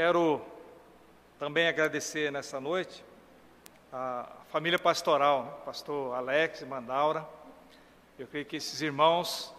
[0.00, 0.40] quero
[1.38, 3.04] também agradecer nessa noite
[3.92, 5.52] a família pastoral, né?
[5.66, 7.28] pastor Alex e Mandaura.
[8.18, 9.54] Eu creio que esses irmãos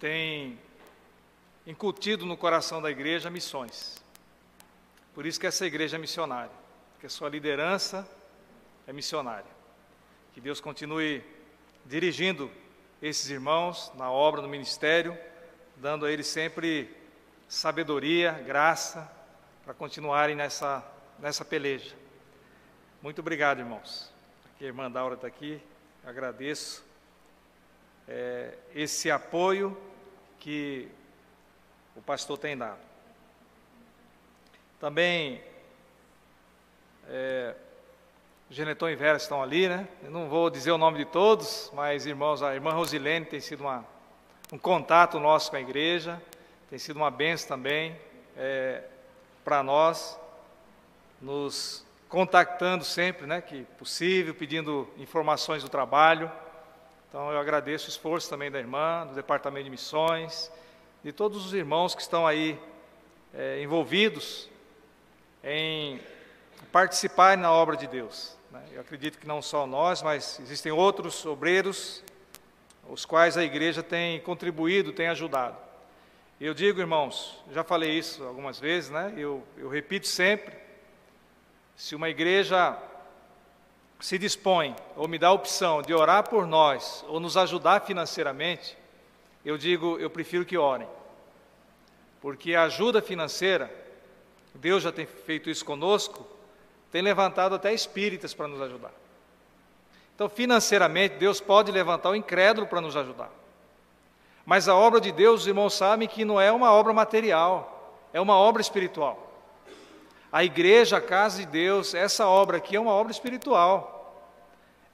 [0.00, 0.58] têm
[1.64, 4.02] incutido no coração da igreja missões.
[5.14, 6.50] Por isso que essa igreja é missionária,
[6.98, 8.04] que a sua liderança
[8.84, 9.46] é missionária.
[10.34, 11.22] Que Deus continue
[11.84, 12.50] dirigindo
[13.00, 15.16] esses irmãos na obra, no ministério,
[15.76, 17.05] dando a eles sempre
[17.48, 19.10] sabedoria, graça,
[19.64, 20.84] para continuarem nessa,
[21.18, 21.94] nessa peleja.
[23.02, 24.12] Muito obrigado, irmãos.
[24.54, 25.60] Aqui a irmã Daura está aqui,
[26.04, 26.84] agradeço
[28.08, 29.76] é, esse apoio
[30.38, 30.88] que
[31.94, 32.78] o pastor tem dado.
[34.78, 35.42] Também,
[37.08, 37.54] é,
[38.50, 39.88] Geneton e Vera estão ali, né?
[40.02, 43.62] Eu não vou dizer o nome de todos, mas irmãos, a irmã Rosilene tem sido
[43.62, 43.84] uma,
[44.52, 46.22] um contato nosso com a igreja,
[46.68, 47.96] tem sido uma benção também
[48.36, 48.82] é,
[49.44, 50.18] para nós,
[51.20, 56.30] nos contactando sempre, né, que possível, pedindo informações do trabalho.
[57.08, 60.50] Então eu agradeço o esforço também da irmã, do departamento de missões,
[61.04, 62.58] de todos os irmãos que estão aí
[63.32, 64.48] é, envolvidos
[65.44, 66.00] em
[66.72, 68.36] participar na obra de Deus.
[68.50, 68.62] Né?
[68.72, 72.02] Eu acredito que não só nós, mas existem outros obreiros,
[72.88, 75.65] os quais a igreja tem contribuído, tem ajudado.
[76.38, 79.14] Eu digo, irmãos, já falei isso algumas vezes, né?
[79.16, 80.54] eu, eu repito sempre:
[81.74, 82.78] se uma igreja
[84.00, 88.76] se dispõe ou me dá a opção de orar por nós ou nos ajudar financeiramente,
[89.44, 90.88] eu digo, eu prefiro que orem.
[92.20, 93.70] Porque a ajuda financeira,
[94.54, 96.26] Deus já tem feito isso conosco,
[96.90, 98.92] tem levantado até espíritas para nos ajudar.
[100.14, 103.30] Então, financeiramente, Deus pode levantar o incrédulo para nos ajudar.
[104.46, 108.20] Mas a obra de Deus, os irmãos sabem que não é uma obra material, é
[108.20, 109.26] uma obra espiritual.
[110.30, 113.92] A igreja, a casa de Deus, essa obra aqui é uma obra espiritual.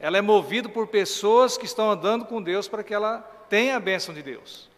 [0.01, 3.19] Ela é movida por pessoas que estão andando com Deus para que ela
[3.51, 4.71] tenha a bênção de Deus.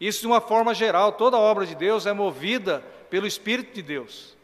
[0.00, 3.82] Isso de uma forma geral, toda a obra de Deus é movida pelo Espírito de
[3.82, 4.36] Deus.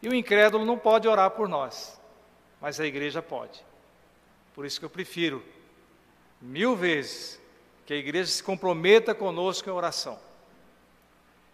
[0.00, 2.00] E o incrédulo não pode orar por nós,
[2.60, 3.64] mas a igreja pode.
[4.54, 5.42] Por isso que eu prefiro
[6.40, 7.40] mil vezes
[7.86, 10.18] que a igreja se comprometa conosco em oração.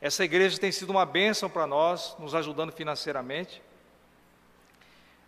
[0.00, 3.62] Essa igreja tem sido uma bênção para nós, nos ajudando financeiramente.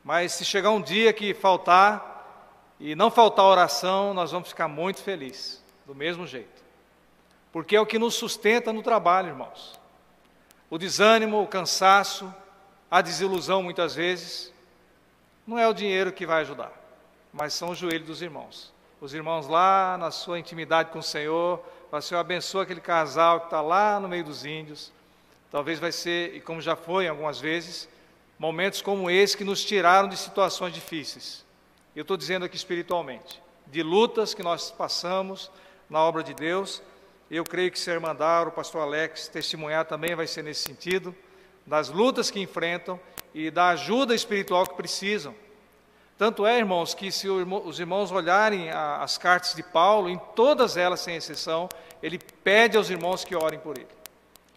[0.03, 5.03] Mas se chegar um dia que faltar e não faltar oração, nós vamos ficar muito
[5.03, 6.65] felizes, do mesmo jeito.
[7.53, 9.79] Porque é o que nos sustenta no trabalho, irmãos.
[10.69, 12.35] O desânimo, o cansaço,
[12.91, 14.53] a desilusão muitas vezes,
[15.47, 16.73] não é o dinheiro que vai ajudar,
[17.33, 18.74] mas são os joelhos dos irmãos.
[19.05, 23.47] Os irmãos lá na sua intimidade com o Senhor, o Senhor abençoa aquele casal que
[23.49, 24.91] está lá no meio dos índios.
[25.51, 27.87] Talvez vai ser, e como já foi algumas vezes,
[28.39, 31.45] momentos como esse que nos tiraram de situações difíceis.
[31.95, 35.51] Eu estou dizendo aqui espiritualmente, de lutas que nós passamos
[35.91, 36.83] na obra de Deus.
[37.31, 38.17] Eu creio que se a irmã
[38.49, 41.15] o pastor Alex testemunhar também vai ser nesse sentido
[41.67, 42.99] das lutas que enfrentam
[43.35, 45.35] e da ajuda espiritual que precisam.
[46.17, 51.01] Tanto é, irmãos, que se os irmãos olharem as cartas de Paulo, em todas elas,
[51.01, 51.69] sem exceção,
[52.03, 53.89] ele pede aos irmãos que orem por ele.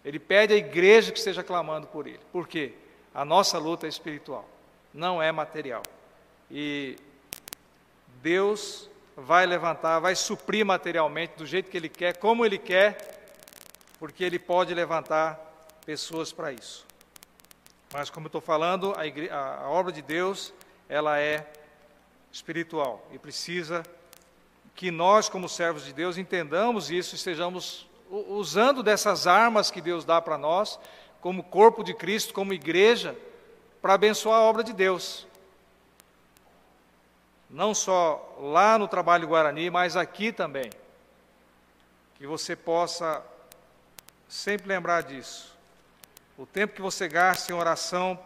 [0.04, 2.20] Ele pede à igreja que esteja clamando por ele.
[2.32, 2.74] Por quê?
[3.12, 4.48] A nossa luta é espiritual,
[4.94, 5.82] não é material.
[6.50, 6.96] E
[8.22, 13.20] Deus vai levantar, vai suprir materialmente do jeito que Ele quer, como Ele quer,
[13.98, 15.34] porque Ele pode levantar
[15.84, 16.86] pessoas para isso.
[17.92, 20.52] Mas, como eu estou falando, a, a obra de Deus,
[20.88, 21.46] ela é
[22.32, 23.82] espiritual e precisa
[24.74, 30.04] que nós, como servos de Deus, entendamos isso e estejamos usando dessas armas que Deus
[30.04, 30.78] dá para nós,
[31.20, 33.16] como corpo de Cristo, como igreja,
[33.82, 35.26] para abençoar a obra de Deus.
[37.50, 40.70] Não só lá no trabalho Guarani, mas aqui também.
[42.16, 43.22] Que você possa
[44.28, 45.58] sempre lembrar disso
[46.38, 48.16] o tempo que você gasta em oração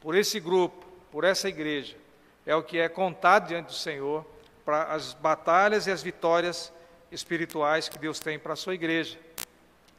[0.00, 0.81] por esse grupo,
[1.12, 1.96] por essa igreja,
[2.44, 4.26] é o que é contado diante do Senhor
[4.64, 6.72] para as batalhas e as vitórias
[7.12, 9.16] espirituais que Deus tem para a sua igreja.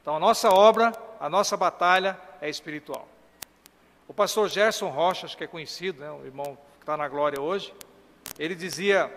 [0.01, 3.07] Então, a nossa obra, a nossa batalha é espiritual.
[4.07, 7.39] O pastor Gerson Rocha, acho que é conhecido, né, o irmão que está na glória
[7.39, 7.74] hoje,
[8.38, 9.10] ele dizia: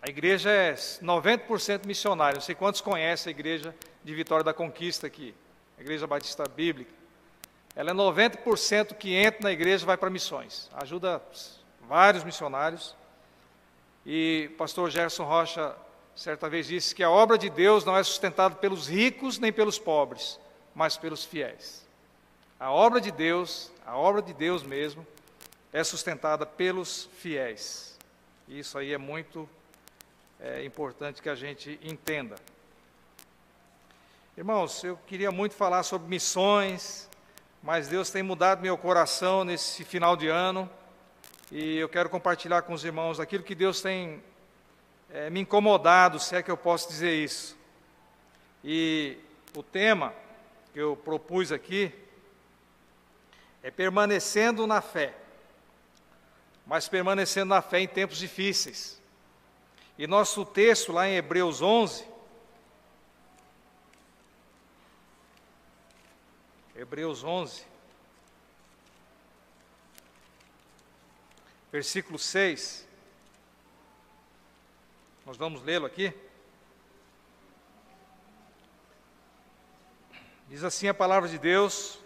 [0.00, 2.36] a igreja é 90% missionária.
[2.36, 5.34] Não sei quantos conhecem a igreja de Vitória da Conquista aqui
[5.80, 6.92] a Igreja Batista Bíblica,
[7.74, 10.70] ela é 90% que entra na igreja vai para missões.
[10.74, 11.22] Ajuda
[11.88, 12.96] vários missionários.
[14.04, 15.74] E pastor Gerson Rocha
[16.14, 19.78] certa vez disse que a obra de Deus não é sustentada pelos ricos nem pelos
[19.78, 20.38] pobres,
[20.74, 21.86] mas pelos fiéis.
[22.58, 25.06] A obra de Deus, a obra de Deus mesmo,
[25.72, 27.96] é sustentada pelos fiéis.
[28.48, 29.48] Isso aí é muito
[30.40, 32.36] é, importante que a gente entenda.
[34.36, 37.09] Irmãos, eu queria muito falar sobre missões,
[37.62, 40.68] mas Deus tem mudado meu coração nesse final de ano
[41.52, 44.22] e eu quero compartilhar com os irmãos aquilo que Deus tem
[45.10, 47.58] é, me incomodado, se é que eu posso dizer isso.
[48.64, 49.18] E
[49.54, 50.14] o tema
[50.72, 51.92] que eu propus aqui
[53.62, 55.14] é permanecendo na fé,
[56.66, 58.98] mas permanecendo na fé em tempos difíceis.
[59.98, 62.06] E nosso texto lá em Hebreus 11,
[66.80, 67.62] Hebreus 11,
[71.70, 72.88] versículo 6.
[75.26, 76.10] Nós vamos lê-lo aqui.
[80.48, 81.98] Diz assim a palavra de Deus: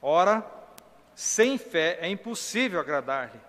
[0.00, 0.48] Ora,
[1.16, 3.40] sem fé é impossível agradar-lhe,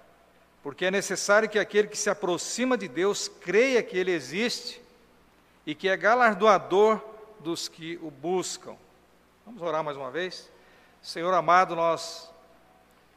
[0.63, 4.81] porque é necessário que aquele que se aproxima de Deus creia que ele existe
[5.63, 6.99] e que é galardoador
[7.39, 8.75] dos que o buscam.
[9.49, 10.47] Vamos orar mais uma vez?
[11.01, 12.31] Senhor amado, nós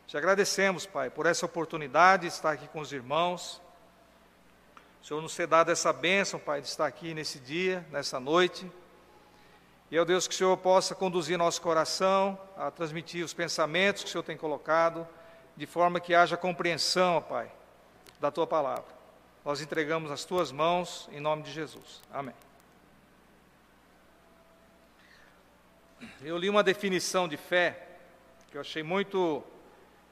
[0.07, 3.61] te agradecemos, Pai, por essa oportunidade de estar aqui com os irmãos.
[5.03, 8.67] O Senhor nos ter dado essa bênção, Pai, de estar aqui nesse dia, nessa noite.
[9.91, 14.09] E, ó Deus, que o Senhor possa conduzir nosso coração a transmitir os pensamentos que
[14.09, 15.07] o Senhor tem colocado,
[15.55, 17.53] de forma que haja compreensão, Pai,
[18.19, 18.87] da Tua palavra.
[19.45, 22.01] Nós entregamos as Tuas mãos, em nome de Jesus.
[22.11, 22.35] Amém.
[26.25, 27.89] Eu li uma definição de fé
[28.51, 29.43] que eu achei muito.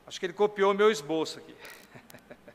[0.07, 1.55] Acho que ele copiou meu esboço aqui.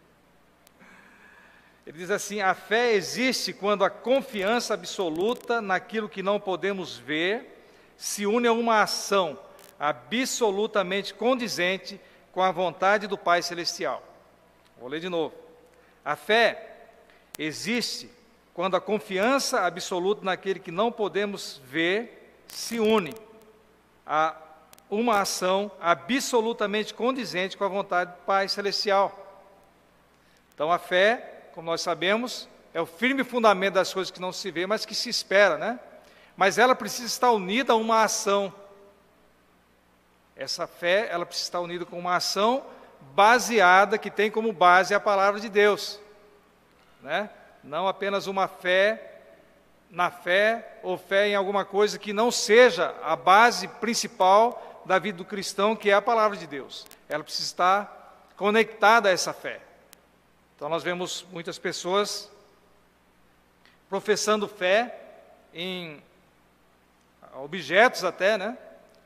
[1.85, 7.67] Ele diz assim: a fé existe quando a confiança absoluta naquilo que não podemos ver
[7.95, 9.39] se une a uma ação
[9.79, 12.01] absolutamente condizente
[12.31, 14.01] com a vontade do Pai Celestial.
[14.79, 15.35] Vou ler de novo.
[16.03, 16.87] A fé
[17.37, 18.09] existe
[18.53, 23.13] quando a confiança absoluta naquele que não podemos ver se une
[24.05, 24.35] a
[24.89, 29.21] uma ação absolutamente condizente com a vontade do Pai Celestial.
[30.53, 34.51] Então a fé, como nós sabemos, é o firme fundamento das coisas que não se
[34.51, 35.79] vê, mas que se espera, né?
[36.37, 38.53] Mas ela precisa estar unida a uma ação.
[40.35, 42.65] Essa fé, ela precisa estar unida com uma ação
[43.13, 45.99] baseada, que tem como base a palavra de Deus.
[47.01, 47.29] Né?
[47.63, 49.14] Não apenas uma fé
[49.95, 55.17] na fé ou fé em alguma coisa que não seja a base principal da vida
[55.17, 56.85] do cristão, que é a palavra de Deus.
[57.07, 59.61] Ela precisa estar conectada a essa fé.
[60.53, 62.29] Então nós vemos muitas pessoas
[63.87, 64.99] professando fé
[65.53, 66.03] em
[67.35, 68.57] objetos até, né,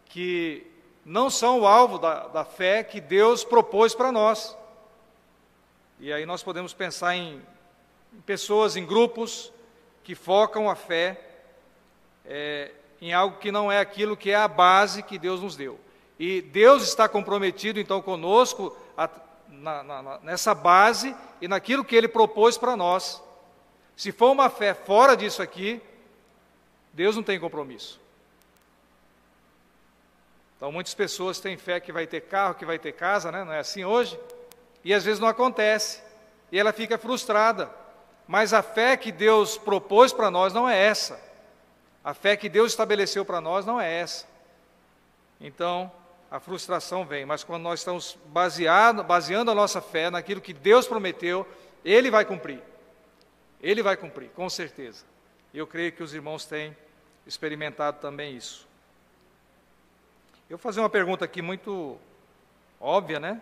[0.06, 0.66] que
[1.06, 4.58] não são o alvo da, da fé que Deus propôs para nós.
[6.00, 7.40] E aí nós podemos pensar em,
[8.12, 9.54] em pessoas, em grupos,
[10.04, 11.20] que focam a fé
[12.26, 15.80] é, em algo que não é aquilo que é a base que Deus nos deu.
[16.20, 19.10] E Deus está comprometido então conosco a,
[19.48, 23.22] na, na, nessa base e naquilo que Ele propôs para nós.
[23.96, 25.82] Se for uma fé fora disso aqui,
[26.94, 28.00] Deus não tem compromisso.
[30.58, 33.46] Então, muitas pessoas têm fé que vai ter carro, que vai ter casa, né?
[33.46, 34.20] não é assim hoje?
[34.84, 36.02] E às vezes não acontece.
[36.52, 37.70] E ela fica frustrada.
[38.30, 41.20] Mas a fé que Deus propôs para nós não é essa.
[42.04, 44.28] A fé que Deus estabeleceu para nós não é essa.
[45.42, 45.92] Então,
[46.30, 50.88] a frustração vem, mas quando nós estamos baseado, baseando a nossa fé naquilo que Deus
[50.88, 51.44] prometeu,
[51.84, 52.62] Ele vai cumprir.
[53.60, 55.06] Ele vai cumprir, com certeza.
[55.52, 56.78] E eu creio que os irmãos têm
[57.26, 58.68] experimentado também isso.
[60.48, 61.98] Eu vou fazer uma pergunta aqui muito
[62.80, 63.42] óbvia, né?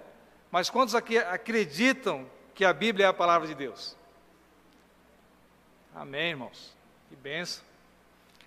[0.49, 2.25] Mas quantos aqui acreditam
[2.55, 3.96] que a Bíblia é a palavra de Deus?
[5.99, 6.75] Amém, irmãos.
[7.09, 7.63] Que benção.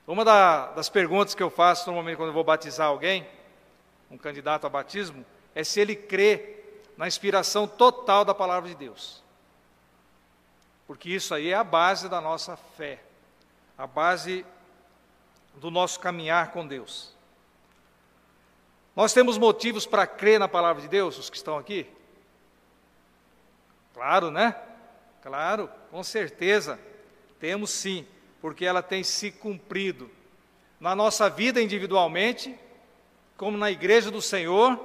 [0.07, 3.26] Uma da, das perguntas que eu faço normalmente quando eu vou batizar alguém,
[4.09, 6.62] um candidato a batismo, é se ele crê
[6.97, 9.21] na inspiração total da palavra de Deus.
[10.87, 13.02] Porque isso aí é a base da nossa fé,
[13.76, 14.47] a base
[15.57, 17.16] do nosso caminhar com Deus.
[18.95, 21.90] Nós temos motivos para crer na palavra de Deus, os que estão aqui?
[23.92, 24.54] Claro, né?
[25.21, 26.78] Claro, com certeza.
[27.40, 28.06] Temos sim,
[28.40, 30.11] porque ela tem se cumprido
[30.78, 32.54] na nossa vida individualmente,
[33.37, 34.78] como na igreja do Senhor,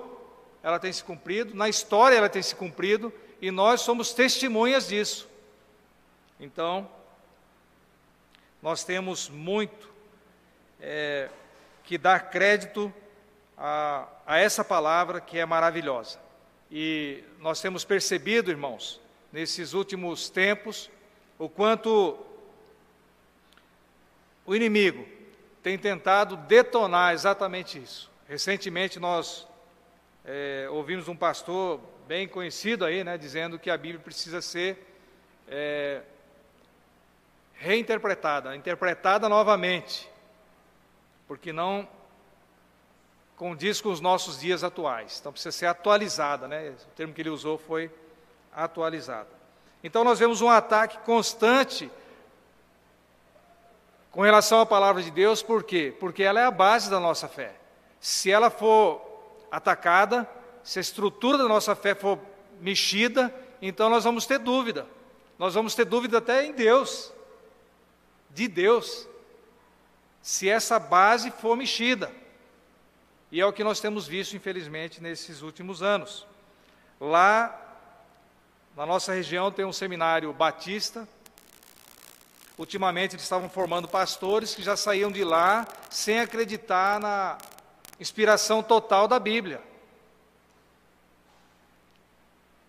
[0.63, 5.29] ela tem se cumprido, na história ela tem se cumprido, e nós somos testemunhas disso.
[6.39, 6.89] Então,
[8.61, 9.89] nós temos muito
[10.81, 11.29] é,
[11.83, 12.91] que dar crédito
[13.57, 16.19] a, a essa palavra que é maravilhosa.
[16.71, 18.99] E nós temos percebido, irmãos,
[19.31, 20.89] nesses últimos tempos,
[21.37, 22.24] o quanto
[24.45, 25.05] o inimigo
[25.63, 28.11] tem tentado detonar exatamente isso.
[28.27, 29.47] Recentemente nós
[30.23, 34.77] é, ouvimos um pastor bem conhecido aí, né, dizendo que a Bíblia precisa ser
[35.47, 36.01] é,
[37.55, 40.09] reinterpretada, interpretada novamente,
[41.27, 41.87] porque não
[43.35, 45.17] condiz com os nossos dias atuais.
[45.19, 46.69] Então precisa ser atualizada, né?
[46.69, 47.91] O termo que ele usou foi
[48.53, 49.29] atualizada.
[49.83, 51.91] Então nós vemos um ataque constante
[54.15, 55.93] com relação à palavra de Deus, por quê?
[55.99, 57.53] Porque ela é a base da nossa fé.
[57.99, 59.01] Se ela for
[59.51, 60.25] atacada,
[60.63, 62.17] se a estrutura da nossa fé for
[62.61, 64.87] mexida, então nós vamos ter dúvida.
[65.37, 67.11] Nós vamos ter dúvida até em Deus,
[68.29, 69.05] de Deus,
[70.21, 72.09] se essa base for mexida.
[73.29, 76.25] E é o que nós temos visto, infelizmente, nesses últimos anos.
[77.01, 77.53] Lá,
[78.77, 81.05] na nossa região, tem um seminário batista.
[82.57, 87.37] Ultimamente, eles estavam formando pastores que já saíam de lá sem acreditar na
[87.99, 89.61] inspiração total da Bíblia.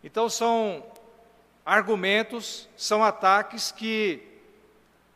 [0.03, 0.85] Então, são
[1.65, 4.23] argumentos, são ataques que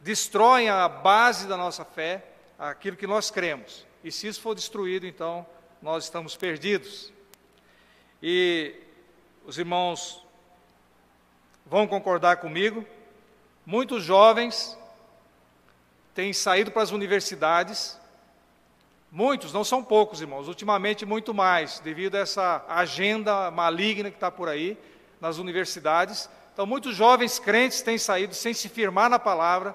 [0.00, 2.24] destroem a base da nossa fé,
[2.58, 3.86] aquilo que nós cremos.
[4.02, 5.46] E se isso for destruído, então
[5.82, 7.12] nós estamos perdidos.
[8.22, 8.74] E
[9.46, 10.24] os irmãos
[11.66, 12.84] vão concordar comigo,
[13.70, 14.76] muitos jovens
[16.12, 17.96] têm saído para as universidades,
[19.12, 24.28] muitos, não são poucos, irmãos, ultimamente muito mais, devido a essa agenda maligna que está
[24.28, 24.76] por aí
[25.20, 26.28] nas universidades.
[26.52, 29.72] Então, muitos jovens crentes têm saído sem se firmar na palavra,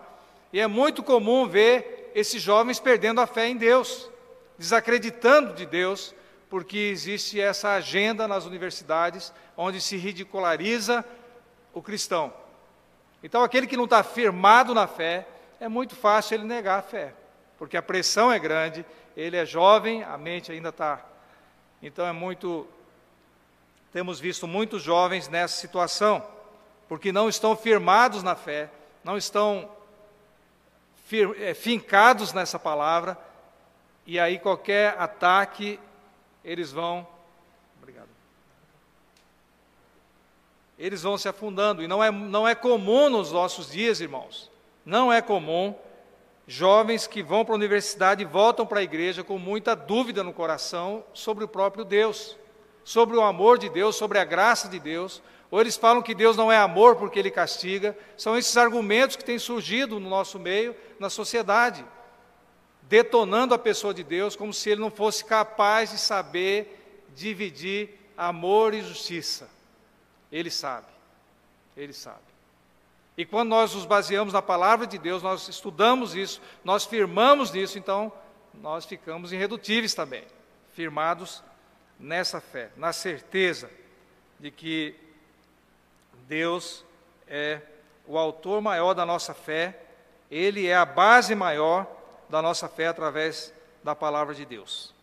[0.52, 4.10] e é muito comum ver esses jovens perdendo a fé em Deus
[4.58, 6.14] desacreditando de Deus,
[6.50, 11.06] porque existe essa agenda nas universidades onde se ridiculariza
[11.74, 12.34] o cristão.
[13.26, 15.28] Então, aquele que não está firmado na fé,
[15.60, 17.12] é muito fácil ele negar a fé,
[17.58, 18.86] porque a pressão é grande,
[19.18, 21.04] ele é jovem, a mente ainda está.
[21.82, 22.68] Então, é muito.
[23.92, 26.24] Temos visto muitos jovens nessa situação,
[26.88, 28.70] porque não estão firmados na fé,
[29.04, 29.72] não estão
[31.08, 33.18] fir, é, fincados nessa palavra,
[34.06, 35.80] e aí qualquer ataque,
[36.44, 37.08] eles vão.
[37.80, 38.10] Obrigado.
[40.78, 41.82] Eles vão se afundando.
[41.82, 44.52] E não é, não é comum nos nossos dias, irmãos.
[44.86, 45.76] Não é comum
[46.48, 50.34] jovens que vão para a universidade e voltam para a igreja com muita dúvida no
[50.34, 52.38] coração sobre o próprio Deus,
[52.84, 55.24] sobre o amor de Deus, sobre a graça de Deus.
[55.50, 57.98] Ou eles falam que Deus não é amor porque ele castiga.
[58.18, 61.86] São esses argumentos que têm surgido no nosso meio, na sociedade
[62.88, 68.74] detonando a pessoa de Deus como se ele não fosse capaz de saber dividir amor
[68.74, 69.50] e justiça.
[70.36, 70.88] Ele sabe,
[71.78, 72.20] ele sabe.
[73.18, 77.80] E quando nós nos baseamos na palavra de Deus, nós estudamos isso, nós firmamos nisso,
[77.80, 78.12] então
[78.56, 80.26] nós ficamos irredutíveis também,
[80.74, 81.42] firmados
[81.98, 83.72] nessa fé, na certeza
[84.38, 84.94] de que
[86.28, 86.84] Deus
[87.30, 87.62] é
[88.06, 89.80] o autor maior da nossa fé,
[90.30, 91.88] Ele é a base maior
[92.30, 94.94] da nossa fé através da palavra de Deus.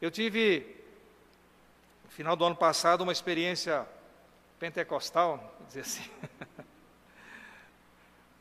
[0.00, 0.76] Eu tive,
[2.04, 3.84] no final do ano passado, uma experiência
[4.58, 6.10] pentecostal, vou dizer assim,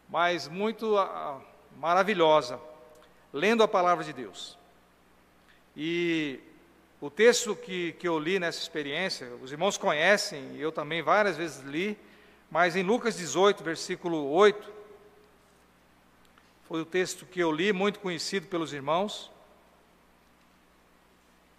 [0.10, 1.42] mas muito uh,
[1.78, 2.60] maravilhosa,
[3.34, 4.58] lendo a palavra de Deus.
[5.76, 6.40] E
[7.02, 11.62] o texto que, que eu li nessa experiência, os irmãos conhecem, eu também várias vezes
[11.64, 11.98] li,
[12.50, 14.74] mas em Lucas 18, versículo 8,
[16.68, 19.32] foi o texto que eu li, muito conhecido pelos irmãos.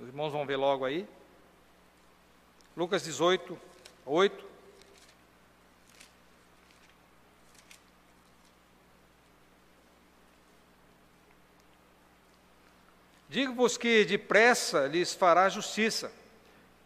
[0.00, 1.06] Os irmãos vão ver logo aí.
[2.76, 3.56] Lucas 18,
[4.06, 4.46] 8.
[13.28, 16.12] Digo-vos que depressa lhes fará justiça.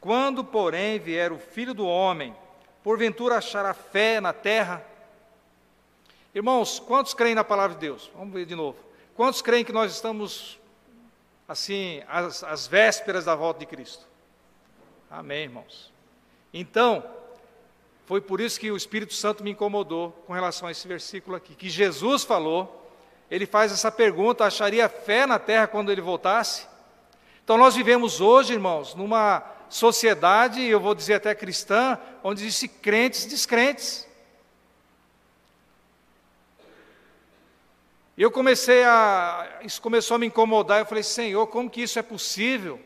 [0.01, 2.35] Quando, porém, vier o filho do homem,
[2.83, 4.85] porventura achará fé na terra?
[6.35, 8.11] Irmãos, quantos creem na palavra de Deus?
[8.15, 8.79] Vamos ver de novo.
[9.15, 10.59] Quantos creem que nós estamos,
[11.47, 14.09] assim, às, às vésperas da volta de Cristo?
[15.11, 15.90] Amém, irmãos.
[16.53, 17.05] Então,
[18.07, 21.55] foi por isso que o Espírito Santo me incomodou com relação a esse versículo aqui,
[21.55, 22.91] que Jesus falou,
[23.31, 26.67] ele faz essa pergunta: acharia fé na terra quando ele voltasse?
[27.45, 33.27] Então, nós vivemos hoje, irmãos, numa sociedade, eu vou dizer até cristã, onde existem crentes
[33.27, 34.09] descrentes.
[38.19, 39.61] Eu comecei a.
[39.63, 40.81] Isso começou a me incomodar.
[40.81, 42.79] Eu falei, Senhor, como que isso é possível?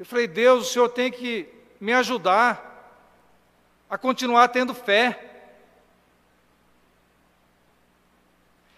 [0.00, 1.46] Eu falei, Deus, o Senhor tem que
[1.78, 2.96] me ajudar
[3.90, 5.22] a continuar tendo fé.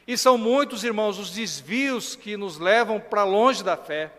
[0.04, 4.10] E são muitos, irmãos, os desvios que nos levam para longe da fé.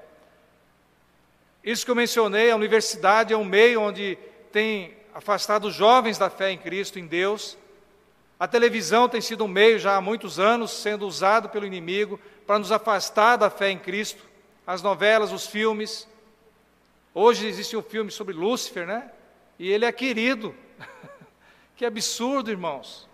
[1.62, 4.18] Isso que eu mencionei, a universidade é um meio onde
[4.50, 7.58] tem afastado os jovens da fé em Cristo, em Deus.
[8.40, 12.18] A televisão tem sido um meio já há muitos anos sendo usado pelo inimigo
[12.48, 14.24] para nos afastar da fé em Cristo.
[14.66, 16.08] As novelas, os filmes.
[17.16, 19.12] Hoje existe um filme sobre Lúcifer, né?
[19.60, 20.56] E ele é querido.
[21.78, 23.08] que absurdo, irmãos.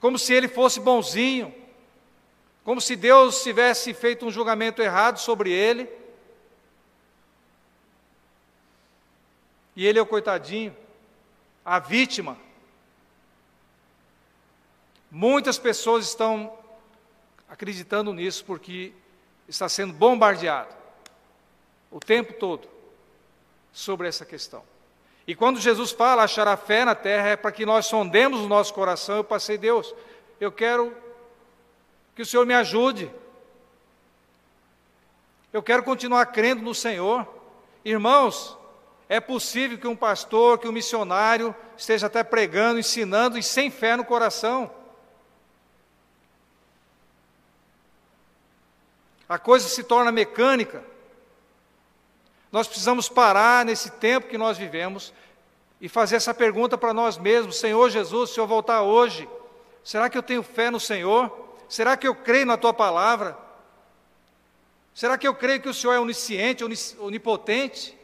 [0.00, 1.52] Como se ele fosse bonzinho.
[2.62, 5.90] Como se Deus tivesse feito um julgamento errado sobre ele.
[9.74, 10.74] E ele é o coitadinho,
[11.64, 12.38] a vítima.
[15.10, 16.56] Muitas pessoas estão
[17.48, 18.92] acreditando nisso porque
[19.48, 20.74] está sendo bombardeado
[21.90, 22.75] o tempo todo
[23.76, 24.64] sobre essa questão.
[25.26, 28.48] E quando Jesus fala achar a fé na terra, é para que nós sondemos o
[28.48, 29.16] nosso coração.
[29.16, 29.94] Eu passei, Deus,
[30.40, 30.96] eu quero
[32.14, 33.10] que o Senhor me ajude.
[35.52, 37.28] Eu quero continuar crendo no Senhor.
[37.84, 38.56] Irmãos,
[39.10, 43.94] é possível que um pastor, que um missionário esteja até pregando, ensinando e sem fé
[43.94, 44.70] no coração.
[49.28, 50.82] A coisa se torna mecânica.
[52.56, 55.12] Nós precisamos parar nesse tempo que nós vivemos
[55.78, 59.28] e fazer essa pergunta para nós mesmos: Senhor Jesus, se eu voltar hoje,
[59.84, 61.30] será que eu tenho fé no Senhor?
[61.68, 63.36] Será que eu creio na tua palavra?
[64.94, 66.64] Será que eu creio que o Senhor é onisciente,
[66.98, 67.94] onipotente?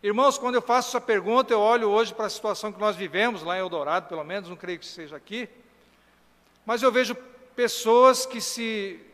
[0.00, 3.42] Irmãos, quando eu faço essa pergunta, eu olho hoje para a situação que nós vivemos,
[3.42, 5.48] lá em Eldorado, pelo menos, não creio que seja aqui,
[6.64, 7.16] mas eu vejo
[7.56, 9.04] pessoas que se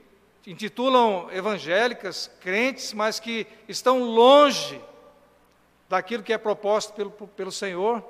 [0.47, 4.81] intitulam evangélicas, crentes, mas que estão longe
[5.89, 8.05] daquilo que é proposto pelo, pelo Senhor.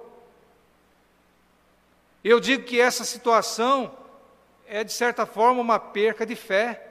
[2.22, 3.96] Eu digo que essa situação
[4.66, 6.88] é, de certa forma, uma perca de fé.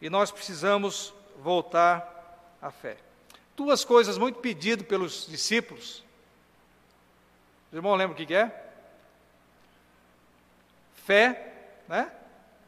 [0.00, 2.98] E nós precisamos voltar à fé.
[3.56, 6.04] Duas coisas muito pedidas pelos discípulos.
[7.70, 8.63] Os irmãos lembram o que é?
[11.04, 11.52] Fé,
[11.88, 12.10] né?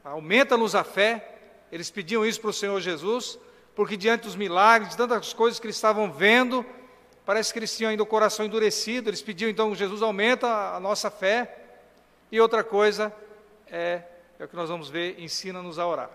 [0.05, 1.37] Aumenta-nos a fé.
[1.72, 3.38] Eles pediam isso para o Senhor Jesus,
[3.75, 6.64] porque diante dos milagres, de tantas coisas que eles estavam vendo,
[7.25, 9.11] parece que eles tinham ainda o coração endurecido.
[9.11, 11.64] Eles pediam então, Jesus aumenta a nossa fé.
[12.31, 13.12] E outra coisa
[13.68, 14.03] é,
[14.38, 16.11] é o que nós vamos ver, ensina-nos a orar.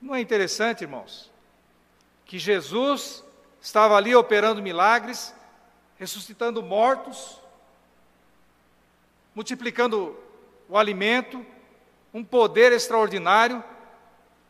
[0.00, 1.30] Não é interessante, irmãos,
[2.24, 3.24] que Jesus
[3.60, 5.34] estava ali operando milagres,
[5.98, 7.37] ressuscitando mortos,
[9.38, 10.16] multiplicando
[10.68, 11.46] o alimento,
[12.12, 13.62] um poder extraordinário,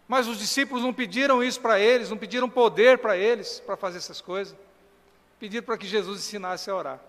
[0.08, 3.98] mas os discípulos não pediram isso para eles, não pediram poder para eles para fazer
[3.98, 4.56] essas coisas,
[5.38, 7.00] pediram para que Jesus ensinasse a orar.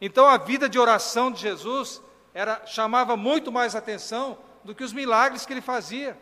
[0.00, 2.00] Então a vida de oração de Jesus
[2.32, 6.16] era chamava muito mais atenção do que os milagres que ele fazia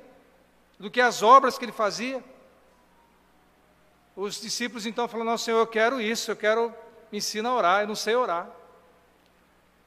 [0.78, 2.24] do que as obras que ele fazia.
[4.16, 6.74] Os discípulos então falaram: Não, Senhor, eu quero isso, eu quero,
[7.12, 8.61] me ensina a orar, eu não sei orar.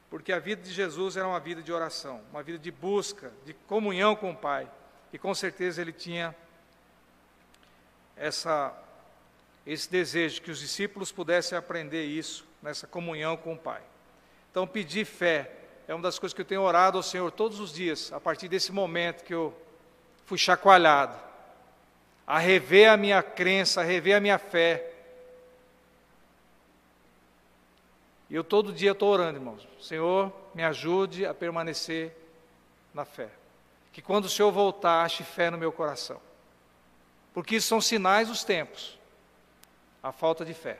[0.10, 3.54] Porque a vida de Jesus era uma vida de oração, uma vida de busca, de
[3.54, 4.70] comunhão com o Pai.
[5.12, 6.36] E com certeza ele tinha
[8.16, 8.74] essa,
[9.66, 13.82] esse desejo que os discípulos pudessem aprender isso, nessa comunhão com o Pai.
[14.52, 15.52] Então, pedir fé
[15.88, 18.48] é uma das coisas que eu tenho orado ao Senhor todos os dias, a partir
[18.48, 19.56] desse momento que eu
[20.26, 21.26] fui chacoalhado
[22.26, 24.92] a rever a minha crença, a rever a minha fé.
[28.30, 29.68] E eu todo dia estou orando, irmãos.
[29.80, 32.16] Senhor, me ajude a permanecer
[32.94, 33.30] na fé.
[33.92, 36.20] Que quando o Senhor voltar, ache fé no meu coração.
[37.34, 38.98] Porque isso são sinais dos tempos.
[40.02, 40.80] A falta de fé.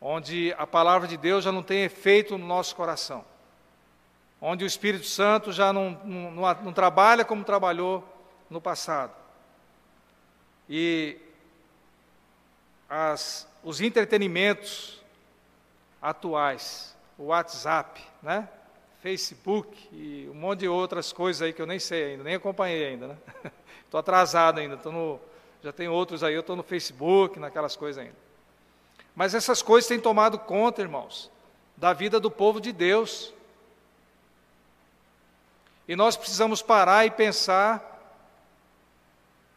[0.00, 3.24] Onde a palavra de Deus já não tem efeito no nosso coração
[4.40, 8.02] onde o Espírito Santo já não, não, não, trabalha como trabalhou
[8.48, 9.12] no passado.
[10.68, 11.18] E
[12.88, 14.99] as, os entretenimentos
[16.00, 18.48] atuais, WhatsApp, né?
[19.00, 22.86] Facebook e um monte de outras coisas aí que eu nem sei ainda, nem acompanhei
[22.86, 23.16] ainda, né?
[23.84, 25.20] Estou atrasado ainda, tô no,
[25.62, 28.16] já tem outros aí, eu estou no Facebook, naquelas coisas ainda.
[29.16, 31.30] Mas essas coisas têm tomado conta, irmãos,
[31.76, 33.34] da vida do povo de Deus.
[35.88, 37.84] E nós precisamos parar e pensar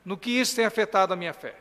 [0.03, 1.55] no que isso tem afetado a minha fé.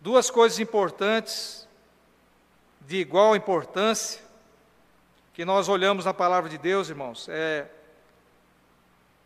[0.00, 1.66] Duas coisas importantes,
[2.80, 4.22] de igual importância,
[5.34, 7.66] que nós olhamos na palavra de Deus, irmãos, é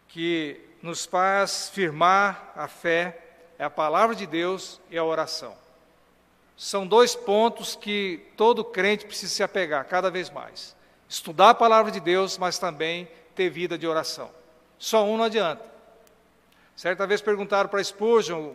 [0.09, 3.19] que nos faz firmar a fé,
[3.59, 5.55] é a palavra de Deus e a oração.
[6.57, 10.75] São dois pontos que todo crente precisa se apegar cada vez mais.
[11.09, 14.31] Estudar a palavra de Deus, mas também ter vida de oração.
[14.79, 15.65] Só um não adianta.
[16.75, 18.55] Certa vez perguntaram para Spurgeon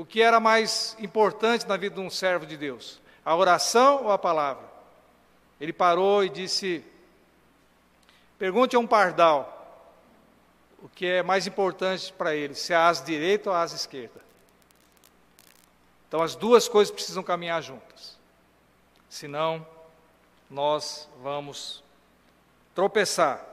[0.00, 4.10] o que era mais importante na vida de um servo de Deus, a oração ou
[4.10, 4.64] a palavra?
[5.60, 6.82] Ele parou e disse:
[8.38, 9.58] Pergunte a um pardal
[10.82, 13.76] o que é mais importante para ele, se é a asa direita ou a asa
[13.76, 14.18] esquerda.
[16.08, 18.18] Então as duas coisas precisam caminhar juntas.
[19.06, 19.66] Senão,
[20.48, 21.84] nós vamos
[22.74, 23.44] tropeçar.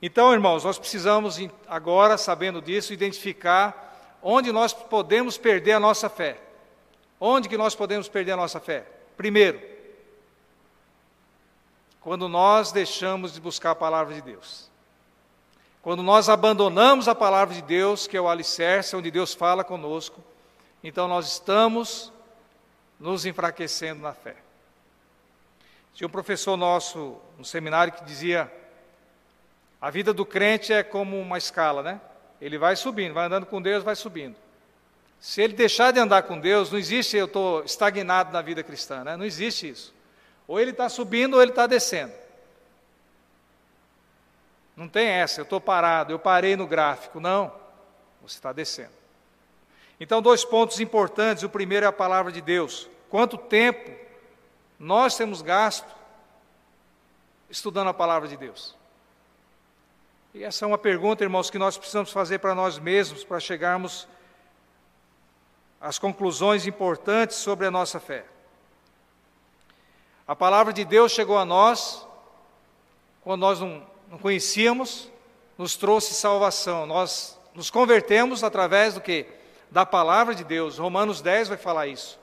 [0.00, 1.36] Então, irmãos, nós precisamos
[1.68, 3.91] agora, sabendo disso, identificar
[4.22, 6.38] onde nós podemos perder a nossa fé.
[7.20, 8.86] Onde que nós podemos perder a nossa fé?
[9.16, 9.60] Primeiro,
[12.00, 14.70] quando nós deixamos de buscar a palavra de Deus.
[15.82, 20.22] Quando nós abandonamos a palavra de Deus, que é o alicerce, onde Deus fala conosco,
[20.82, 22.12] então nós estamos
[22.98, 24.36] nos enfraquecendo na fé.
[25.94, 28.52] Tinha um professor nosso no seminário que dizia:
[29.80, 32.00] a vida do crente é como uma escala, né?
[32.42, 34.34] Ele vai subindo, vai andando com Deus, vai subindo.
[35.20, 39.04] Se ele deixar de andar com Deus, não existe eu estou estagnado na vida cristã,
[39.04, 39.16] né?
[39.16, 39.94] Não existe isso.
[40.48, 42.12] Ou ele está subindo ou ele está descendo.
[44.76, 47.20] Não tem essa, eu estou parado, eu parei no gráfico.
[47.20, 47.54] Não,
[48.20, 48.90] você está descendo.
[50.00, 51.44] Então, dois pontos importantes.
[51.44, 52.88] O primeiro é a palavra de Deus.
[53.08, 53.88] Quanto tempo
[54.80, 55.86] nós temos gasto
[57.48, 58.74] estudando a palavra de Deus?
[60.34, 64.08] E essa é uma pergunta, irmãos, que nós precisamos fazer para nós mesmos, para chegarmos
[65.78, 68.24] às conclusões importantes sobre a nossa fé.
[70.26, 72.06] A palavra de Deus chegou a nós
[73.22, 75.10] quando nós não, não conhecíamos,
[75.58, 76.86] nos trouxe salvação.
[76.86, 79.26] Nós nos convertemos através do que?
[79.70, 80.78] Da palavra de Deus.
[80.78, 82.18] Romanos 10 vai falar isso.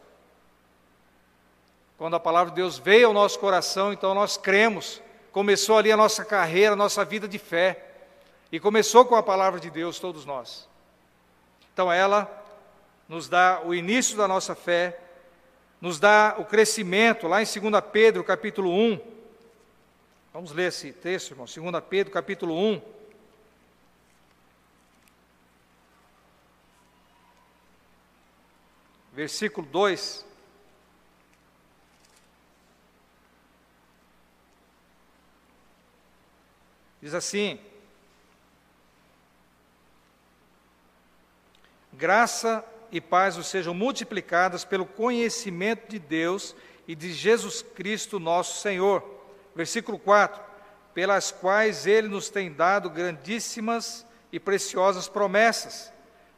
[1.95, 4.99] Quando a palavra de Deus veio ao nosso coração, então nós cremos.
[5.31, 7.88] Começou ali a nossa carreira, a nossa vida de fé.
[8.51, 10.67] E começou com a palavra de Deus, todos nós.
[11.71, 12.27] Então ela
[13.07, 14.99] nos dá o início da nossa fé,
[15.79, 18.99] nos dá o crescimento, lá em 2 Pedro, capítulo 1.
[20.33, 21.45] Vamos ler esse texto, irmão.
[21.45, 22.81] 2 Pedro, capítulo 1.
[29.13, 30.25] Versículo 2.
[37.01, 37.59] Diz assim:
[41.99, 46.55] Graça e paz os sejam multiplicadas pelo conhecimento de Deus
[46.87, 49.03] e de Jesus Cristo, nosso Senhor.
[49.53, 50.41] Versículo 4:
[50.93, 55.91] Pelas quais ele nos tem dado grandíssimas e preciosas promessas,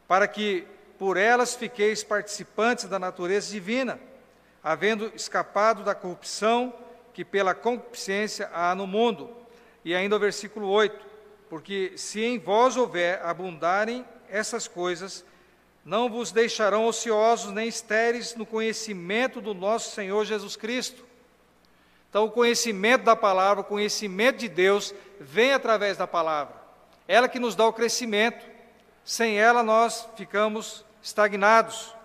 [0.07, 0.65] para que
[0.97, 3.99] por elas fiqueis participantes da natureza divina,
[4.63, 6.73] havendo escapado da corrupção
[7.13, 9.29] que pela concupiscência há no mundo.
[9.85, 11.05] E ainda o versículo 8:
[11.47, 15.23] Porque se em vós houver abundarem essas coisas,
[15.83, 21.03] não vos deixarão ociosos nem estéreis no conhecimento do nosso Senhor Jesus Cristo.
[22.09, 26.53] Então, o conhecimento da palavra, o conhecimento de Deus, vem através da palavra.
[27.07, 28.45] Ela que nos dá o crescimento.
[29.03, 31.95] Sem ela, nós ficamos estagnados.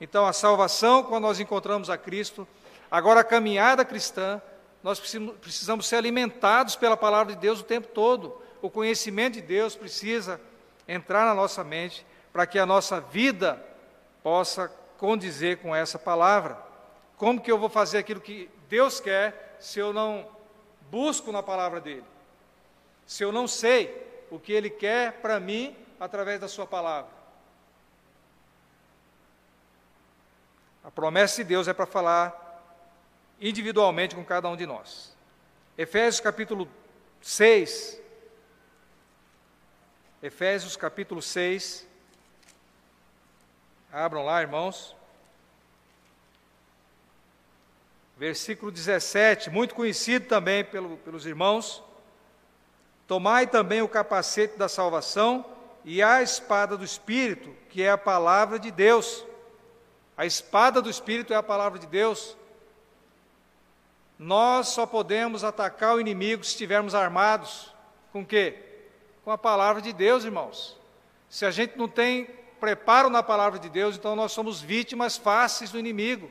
[0.00, 2.46] Então, a salvação, quando nós encontramos a Cristo,
[2.90, 4.40] agora a caminhada cristã,
[4.82, 5.00] nós
[5.40, 8.40] precisamos ser alimentados pela palavra de Deus o tempo todo.
[8.60, 10.40] O conhecimento de Deus precisa
[10.86, 13.64] entrar na nossa mente para que a nossa vida
[14.20, 14.66] possa
[14.98, 16.58] condizer com essa palavra.
[17.16, 20.28] Como que eu vou fazer aquilo que Deus quer se eu não
[20.90, 22.02] busco na palavra dele?
[23.06, 27.12] Se eu não sei o que ele quer para mim através da sua palavra?
[30.82, 32.34] A promessa de Deus é para falar
[33.40, 35.16] individualmente com cada um de nós.
[35.78, 36.68] Efésios capítulo
[37.20, 38.00] 6.
[40.20, 41.93] Efésios capítulo 6.
[43.94, 44.96] Abram lá, irmãos.
[48.16, 51.80] Versículo 17, muito conhecido também pelo, pelos irmãos.
[53.06, 55.46] Tomai também o capacete da salvação
[55.84, 59.24] e a espada do Espírito, que é a palavra de Deus.
[60.16, 62.36] A espada do Espírito é a palavra de Deus.
[64.18, 67.72] Nós só podemos atacar o inimigo se estivermos armados
[68.12, 68.58] com quê?
[69.24, 70.76] com a palavra de Deus, irmãos.
[71.30, 72.28] Se a gente não tem
[72.64, 76.30] preparo na palavra de Deus, então nós somos vítimas fáceis do inimigo.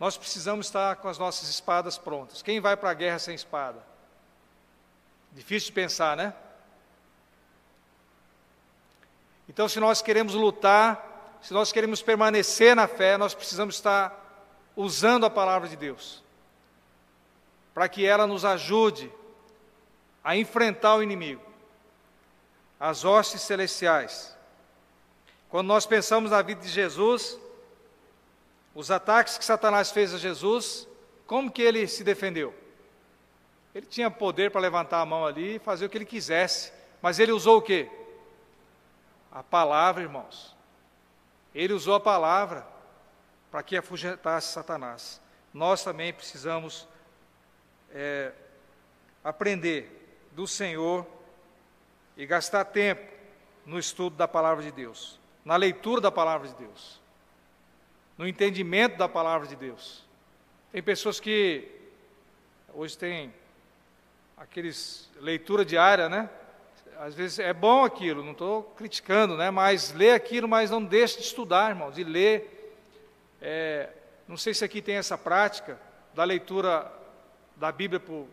[0.00, 2.40] Nós precisamos estar com as nossas espadas prontas.
[2.40, 3.84] Quem vai para a guerra sem espada?
[5.32, 6.32] Difícil de pensar, né?
[9.46, 14.18] Então, se nós queremos lutar, se nós queremos permanecer na fé, nós precisamos estar
[14.74, 16.24] usando a palavra de Deus,
[17.74, 19.12] para que ela nos ajude
[20.24, 21.42] a enfrentar o inimigo,
[22.80, 24.34] as hostes celestiais.
[25.50, 27.38] Quando nós pensamos na vida de Jesus,
[28.74, 30.88] os ataques que Satanás fez a Jesus,
[31.26, 32.54] como que ele se defendeu?
[33.74, 37.18] Ele tinha poder para levantar a mão ali e fazer o que ele quisesse, mas
[37.18, 37.90] ele usou o quê?
[39.30, 40.56] A palavra, irmãos.
[41.54, 42.66] Ele usou a palavra
[43.50, 45.20] para que afugentasse Satanás.
[45.52, 46.88] Nós também precisamos
[47.92, 48.32] é,
[49.22, 50.03] aprender
[50.34, 51.06] do Senhor
[52.16, 53.02] e gastar tempo
[53.64, 57.04] no estudo da palavra de Deus, na leitura da palavra de Deus
[58.16, 60.04] no entendimento da palavra de Deus.
[60.72, 61.68] Tem pessoas que
[62.72, 63.32] hoje tem
[64.36, 66.28] aqueles leitura diária, né?
[66.98, 69.50] Às vezes é bom aquilo, não estou criticando, né?
[69.50, 72.74] Mas lê aquilo, mas não deixe de estudar, irmãos, de ler.
[73.42, 73.90] É,
[74.28, 75.78] não sei se aqui tem essa prática
[76.14, 76.90] da leitura
[77.56, 78.28] da Bíblia por.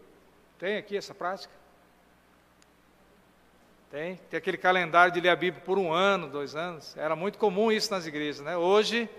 [0.59, 1.53] Tem aqui essa prática?
[3.91, 4.15] Tem.
[4.29, 6.95] Tem aquele calendário de ler a Bíblia por um ano, dois anos.
[6.95, 8.55] Era muito comum isso nas igrejas, né?
[8.55, 9.09] Hoje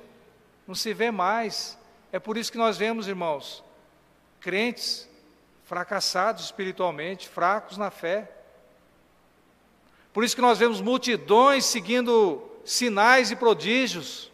[0.66, 1.78] não se vê mais.
[2.10, 3.62] É por isso que nós vemos, irmãos,
[4.40, 5.06] crentes
[5.66, 8.30] fracassados espiritualmente, fracos na fé.
[10.10, 14.32] Por isso que nós vemos multidões seguindo sinais e prodígios,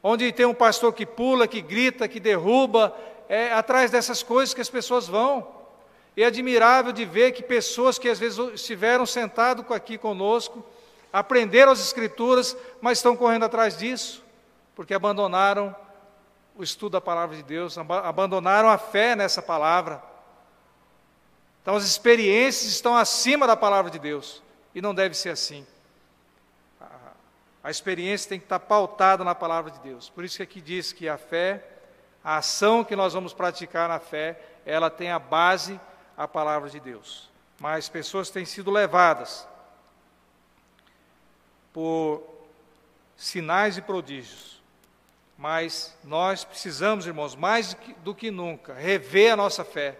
[0.00, 2.96] onde tem um pastor que pula, que grita, que derruba,
[3.28, 5.55] é atrás dessas coisas que as pessoas vão.
[6.16, 10.64] É admirável de ver que pessoas que às vezes estiveram sentados aqui conosco,
[11.12, 14.24] aprenderam as Escrituras, mas estão correndo atrás disso
[14.76, 15.74] porque abandonaram
[16.54, 20.02] o estudo da palavra de Deus, abandonaram a fé nessa palavra.
[21.62, 24.42] Então as experiências estão acima da palavra de Deus,
[24.74, 25.66] e não deve ser assim.
[27.64, 30.10] A experiência tem que estar pautada na palavra de Deus.
[30.10, 31.64] Por isso que aqui diz que a fé,
[32.22, 35.80] a ação que nós vamos praticar na fé, ela tem a base
[36.16, 37.28] a palavra de Deus.
[37.58, 39.46] Mas pessoas têm sido levadas
[41.72, 42.22] por
[43.16, 44.56] sinais e prodígios
[45.36, 49.98] mas nós precisamos, irmãos, mais do que nunca, rever a nossa fé.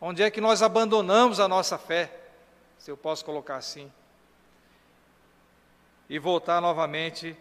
[0.00, 2.12] Onde é que nós abandonamos a nossa fé,
[2.78, 3.90] se eu posso colocar assim,
[6.08, 7.36] e voltar novamente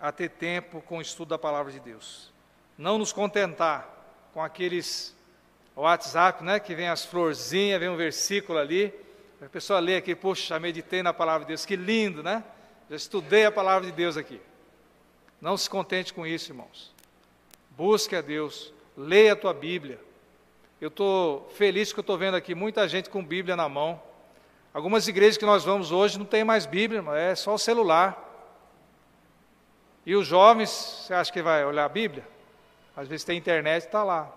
[0.00, 2.32] a ter tempo com o estudo da palavra de Deus.
[2.76, 3.86] Não nos contentar
[4.32, 5.14] com aqueles
[5.82, 8.92] WhatsApp, né, que vem as florzinhas, vem um versículo ali,
[9.40, 12.42] a pessoa lê aqui, poxa, meditei na palavra de Deus, que lindo, né?
[12.90, 14.40] Já estudei a palavra de Deus aqui.
[15.40, 16.92] Não se contente com isso, irmãos.
[17.70, 20.00] Busque a Deus, leia a tua Bíblia.
[20.80, 24.02] Eu estou feliz que eu estou vendo aqui muita gente com Bíblia na mão.
[24.74, 28.24] Algumas igrejas que nós vamos hoje não tem mais Bíblia, é só o celular.
[30.04, 32.26] E os jovens, você acha que vai olhar a Bíblia?
[32.96, 34.32] Às vezes tem internet, está lá.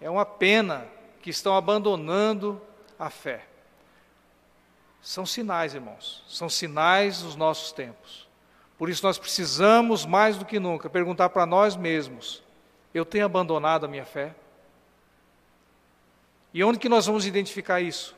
[0.00, 0.86] É uma pena
[1.20, 2.60] que estão abandonando
[2.98, 3.46] a fé.
[5.02, 8.28] São sinais, irmãos, são sinais dos nossos tempos.
[8.78, 12.42] Por isso nós precisamos, mais do que nunca, perguntar para nós mesmos:
[12.94, 14.34] eu tenho abandonado a minha fé?
[16.52, 18.16] E onde que nós vamos identificar isso?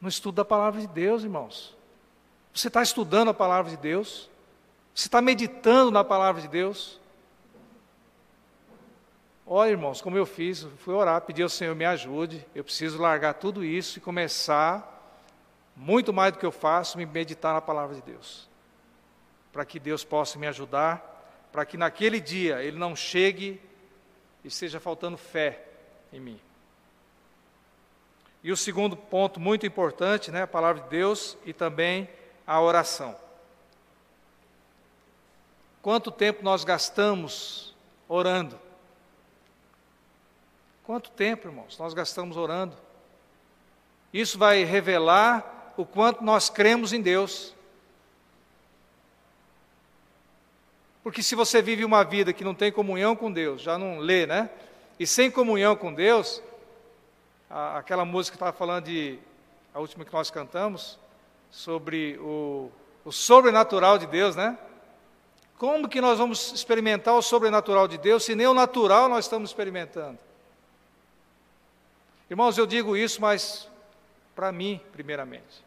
[0.00, 1.76] No estudo da palavra de Deus, irmãos.
[2.52, 4.28] Você está estudando a palavra de Deus?
[4.94, 6.99] Você está meditando na palavra de Deus?
[9.52, 12.46] Olha, irmãos, como eu fiz, fui orar, pedir ao Senhor me ajude.
[12.54, 15.18] Eu preciso largar tudo isso e começar,
[15.74, 18.48] muito mais do que eu faço, me meditar na palavra de Deus
[19.52, 23.60] para que Deus possa me ajudar, para que naquele dia ele não chegue
[24.44, 25.64] e esteja faltando fé
[26.12, 26.40] em mim.
[28.42, 32.08] E o segundo ponto muito importante, né, a palavra de Deus e também
[32.46, 33.16] a oração.
[35.82, 37.74] Quanto tempo nós gastamos
[38.08, 38.69] orando?
[40.90, 42.76] Quanto tempo, irmãos, nós gastamos orando?
[44.12, 47.54] Isso vai revelar o quanto nós cremos em Deus.
[51.04, 54.26] Porque se você vive uma vida que não tem comunhão com Deus, já não lê,
[54.26, 54.50] né?
[54.98, 56.42] E sem comunhão com Deus,
[57.48, 59.16] a, aquela música que estava falando de,
[59.72, 60.98] a última que nós cantamos,
[61.52, 62.68] sobre o,
[63.04, 64.58] o sobrenatural de Deus, né?
[65.56, 69.50] Como que nós vamos experimentar o sobrenatural de Deus se nem o natural nós estamos
[69.50, 70.29] experimentando?
[72.30, 73.68] Irmãos, eu digo isso, mas
[74.36, 75.64] para mim, primeiramente.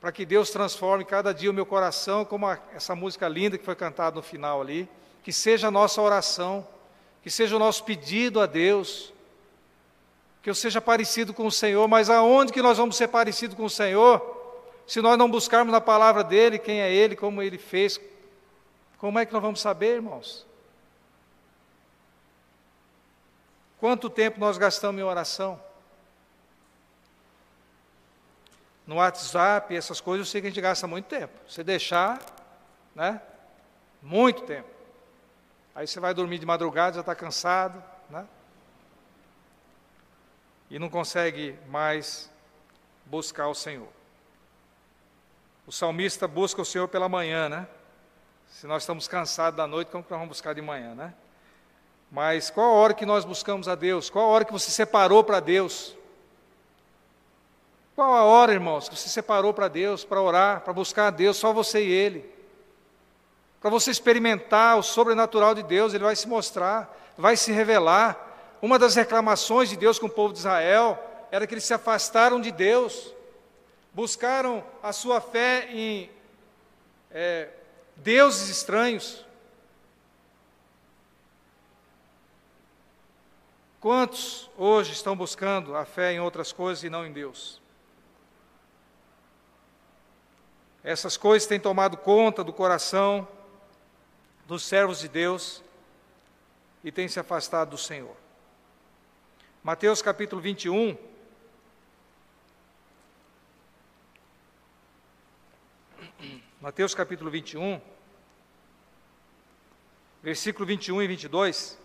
[0.00, 3.64] Para que Deus transforme cada dia o meu coração, como a, essa música linda que
[3.64, 4.88] foi cantada no final ali,
[5.22, 6.66] que seja a nossa oração,
[7.22, 9.12] que seja o nosso pedido a Deus,
[10.42, 13.66] que eu seja parecido com o Senhor, mas aonde que nós vamos ser parecido com
[13.66, 14.20] o Senhor?
[14.84, 18.00] Se nós não buscarmos na palavra dele quem é ele, como ele fez,
[18.98, 20.44] como é que nós vamos saber, irmãos?
[23.82, 25.60] Quanto tempo nós gastamos em oração?
[28.86, 31.36] No WhatsApp, essas coisas, eu sei que a gente gasta muito tempo.
[31.48, 32.24] Você deixar,
[32.94, 33.20] né?
[34.00, 34.68] Muito tempo.
[35.74, 38.24] Aí você vai dormir de madrugada, já está cansado, né?
[40.70, 42.30] E não consegue mais
[43.06, 43.88] buscar o Senhor.
[45.66, 47.66] O salmista busca o Senhor pela manhã, né?
[48.48, 51.12] Se nós estamos cansados da noite, como que nós vamos buscar de manhã, né?
[52.12, 54.10] Mas qual a hora que nós buscamos a Deus?
[54.10, 55.96] Qual a hora que você separou para Deus?
[57.96, 61.38] Qual a hora, irmãos, que você separou para Deus, para orar, para buscar a Deus,
[61.38, 62.30] só você e Ele?
[63.62, 68.58] Para você experimentar o sobrenatural de Deus, Ele vai se mostrar, vai se revelar.
[68.60, 72.42] Uma das reclamações de Deus com o povo de Israel era que eles se afastaram
[72.42, 73.14] de Deus,
[73.90, 76.10] buscaram a sua fé em
[77.10, 77.48] é,
[77.96, 79.24] deuses estranhos.
[83.82, 87.60] Quantos hoje estão buscando a fé em outras coisas e não em Deus?
[90.84, 93.26] Essas coisas têm tomado conta do coração
[94.46, 95.64] dos servos de Deus
[96.84, 98.16] e têm se afastado do Senhor.
[99.64, 100.96] Mateus capítulo 21.
[106.60, 107.80] Mateus capítulo 21,
[110.22, 111.81] versículo 21 e 22.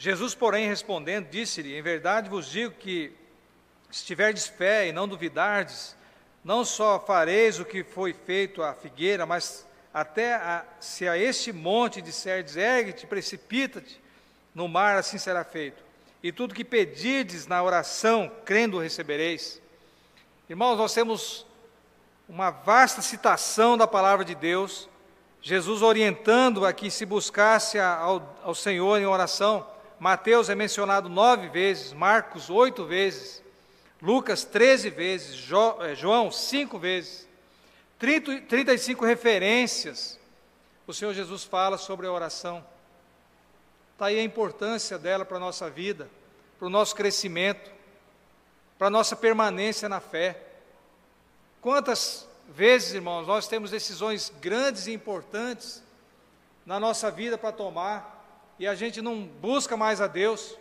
[0.00, 3.12] Jesus, porém, respondendo, disse-lhe: Em verdade vos digo que,
[3.90, 5.94] se tiverdes fé e não duvidardes,
[6.42, 11.52] não só fareis o que foi feito à figueira, mas até a, se a este
[11.52, 14.00] monte disserdes, ergue-te, precipita-te
[14.54, 15.82] no mar, assim será feito.
[16.22, 19.60] E tudo que pedirdes na oração, crendo, recebereis.
[20.48, 21.44] Irmãos, nós temos
[22.26, 24.88] uma vasta citação da palavra de Deus,
[25.42, 29.78] Jesus orientando a que se buscasse ao, ao Senhor em oração.
[30.00, 33.42] Mateus é mencionado nove vezes, Marcos oito vezes,
[34.00, 37.28] Lucas treze vezes, jo, é, João cinco vezes,
[37.98, 40.18] 30, 35 referências.
[40.86, 42.64] O Senhor Jesus fala sobre a oração.
[43.92, 46.08] Está aí a importância dela para a nossa vida,
[46.58, 47.70] para o nosso crescimento,
[48.78, 50.42] para a nossa permanência na fé.
[51.60, 55.82] Quantas vezes, irmãos, nós temos decisões grandes e importantes
[56.64, 58.19] na nossa vida para tomar,
[58.60, 60.54] e a gente não busca mais a Deus,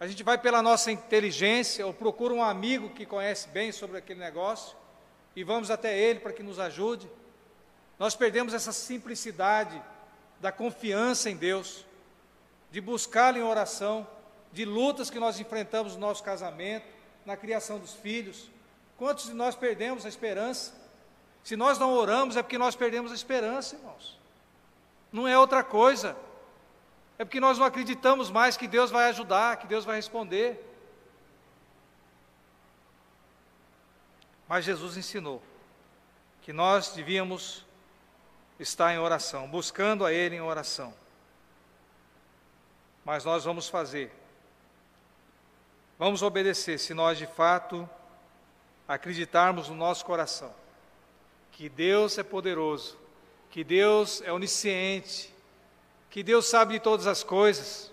[0.00, 4.18] a gente vai pela nossa inteligência ou procura um amigo que conhece bem sobre aquele
[4.18, 4.76] negócio
[5.36, 7.08] e vamos até ele para que nos ajude.
[7.96, 9.80] Nós perdemos essa simplicidade
[10.40, 11.86] da confiança em Deus,
[12.72, 14.04] de buscá-lo em oração,
[14.52, 16.86] de lutas que nós enfrentamos no nosso casamento,
[17.24, 18.50] na criação dos filhos.
[18.96, 20.74] Quantos de nós perdemos a esperança?
[21.44, 24.18] Se nós não oramos, é porque nós perdemos a esperança, irmãos.
[25.12, 26.16] Não é outra coisa.
[27.18, 30.64] É porque nós não acreditamos mais que Deus vai ajudar, que Deus vai responder.
[34.46, 35.42] Mas Jesus ensinou
[36.42, 37.66] que nós devíamos
[38.58, 40.94] estar em oração, buscando a Ele em oração.
[43.04, 44.12] Mas nós vamos fazer,
[45.98, 47.88] vamos obedecer se nós de fato
[48.86, 50.54] acreditarmos no nosso coração
[51.52, 52.96] que Deus é poderoso,
[53.50, 55.34] que Deus é onisciente,
[56.10, 57.92] que Deus sabe de todas as coisas,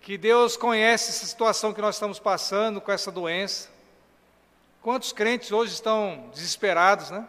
[0.00, 3.68] que Deus conhece essa situação que nós estamos passando com essa doença.
[4.82, 7.28] Quantos crentes hoje estão desesperados, né?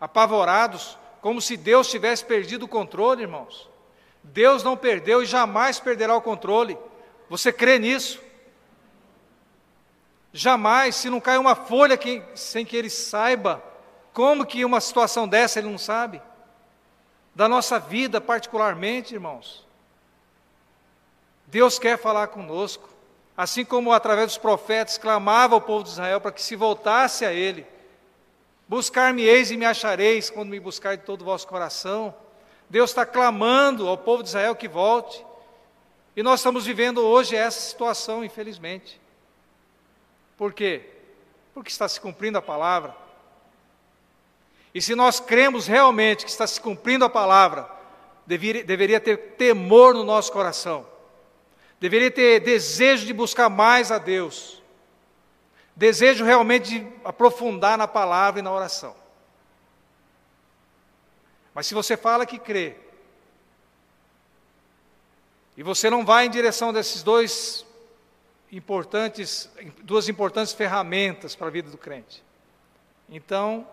[0.00, 3.68] Apavorados, como se Deus tivesse perdido o controle, irmãos.
[4.22, 6.76] Deus não perdeu e jamais perderá o controle.
[7.28, 8.20] Você crê nisso?
[10.32, 13.62] Jamais, se não cai uma folha que, sem que ele saiba,
[14.12, 16.20] como que uma situação dessa ele não sabe?
[17.40, 19.66] Da nossa vida particularmente, irmãos.
[21.46, 22.86] Deus quer falar conosco,
[23.34, 27.32] assim como através dos profetas clamava ao povo de Israel para que se voltasse a
[27.32, 27.66] Ele.
[28.68, 32.14] Buscar-me-eis e me achareis quando me buscar de todo o vosso coração.
[32.68, 35.24] Deus está clamando ao povo de Israel que volte.
[36.14, 39.00] E nós estamos vivendo hoje essa situação, infelizmente.
[40.36, 40.90] Por quê?
[41.54, 42.94] Porque está se cumprindo a palavra.
[44.74, 47.68] E se nós cremos realmente que está se cumprindo a palavra,
[48.26, 50.86] deveria, deveria ter temor no nosso coração,
[51.80, 54.62] deveria ter desejo de buscar mais a Deus,
[55.74, 58.94] desejo realmente de aprofundar na palavra e na oração.
[61.52, 62.76] Mas se você fala que crê,
[65.56, 67.66] e você não vai em direção desses dois
[68.52, 69.50] importantes,
[69.82, 72.22] duas importantes ferramentas para a vida do crente.
[73.08, 73.66] Então,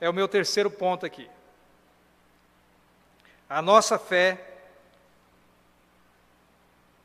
[0.00, 1.28] é o meu terceiro ponto aqui.
[3.48, 4.52] A nossa fé,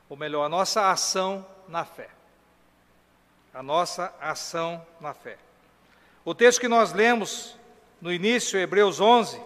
[0.07, 2.09] ou melhor, a nossa ação na fé.
[3.53, 5.37] A nossa ação na fé.
[6.23, 7.57] O texto que nós lemos
[8.01, 9.41] no início, Hebreus 11,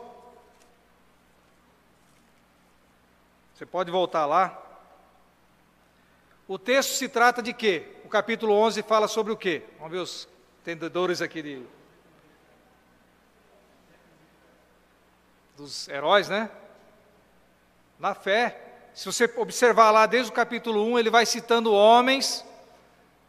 [3.54, 4.60] você pode voltar lá.
[6.48, 7.88] O texto se trata de quê?
[8.04, 9.64] O capítulo 11 fala sobre o quê?
[9.78, 10.28] Vamos ver os
[10.62, 11.66] entendedores aqui de,
[15.56, 16.50] dos heróis, né?
[18.00, 18.60] Na fé.
[18.94, 22.46] Se você observar lá desde o capítulo 1, ele vai citando homens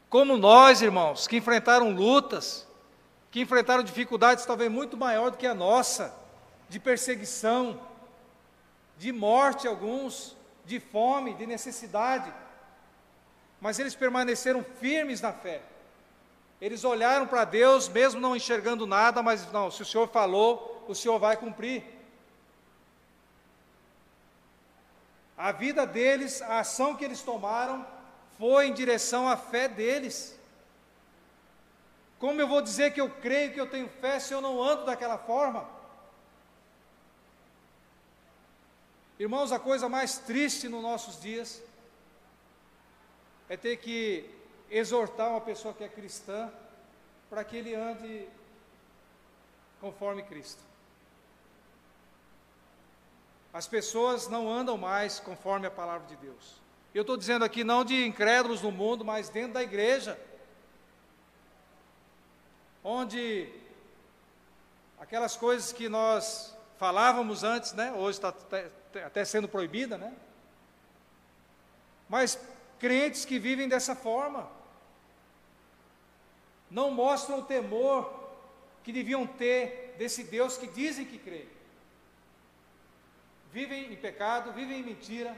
[0.09, 2.67] como nós, irmãos, que enfrentaram lutas,
[3.31, 6.15] que enfrentaram dificuldades talvez muito maior do que a nossa,
[6.69, 7.81] de perseguição,
[8.97, 12.33] de morte alguns, de fome, de necessidade.
[13.61, 15.63] Mas eles permaneceram firmes na fé.
[16.61, 20.95] Eles olharam para Deus, mesmo não enxergando nada, mas não, se o Senhor falou, o
[20.95, 21.83] Senhor vai cumprir.
[25.37, 27.87] A vida deles, a ação que eles tomaram,
[28.39, 30.39] foi em direção à fé deles.
[32.19, 34.85] Como eu vou dizer que eu creio que eu tenho fé se eu não ando
[34.85, 35.69] daquela forma?
[39.19, 41.63] Irmãos, a coisa mais triste nos nossos dias
[43.49, 44.29] é ter que
[44.71, 46.53] exortar uma pessoa que é cristã
[47.29, 48.29] para que ele ande
[49.81, 50.63] conforme Cristo.
[53.55, 56.61] As pessoas não andam mais conforme a palavra de Deus.
[56.93, 60.19] Eu estou dizendo aqui não de incrédulos no mundo, mas dentro da igreja,
[62.83, 63.49] onde
[64.99, 67.93] aquelas coisas que nós falávamos antes, né?
[67.93, 68.35] Hoje está
[69.07, 70.13] até sendo proibida, né?
[72.09, 72.37] Mas
[72.81, 74.51] crentes que vivem dessa forma
[76.69, 78.33] não mostram o temor
[78.83, 81.54] que deviam ter desse Deus que dizem que creem
[83.55, 85.33] vivem em pecado, vivem em mentira.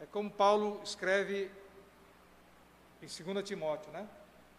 [0.00, 1.50] É como Paulo escreve
[3.02, 4.08] em 2 Timóteo, né?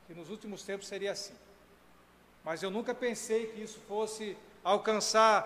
[0.06, 1.34] Que nos últimos tempos seria assim.
[2.44, 5.42] Mas eu nunca pensei que isso fosse alcançar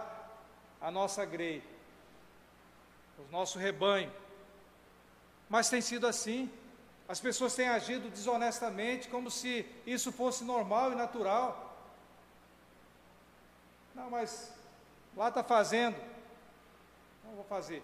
[0.82, 1.62] a nossa grei,
[3.20, 4.12] o nosso rebanho.
[5.48, 6.52] Mas tem sido assim.
[7.08, 11.69] As pessoas têm agido desonestamente, como se isso fosse normal e natural.
[14.00, 14.54] Não, mas
[15.16, 15.98] lá está fazendo.
[17.26, 17.84] Não vou fazer.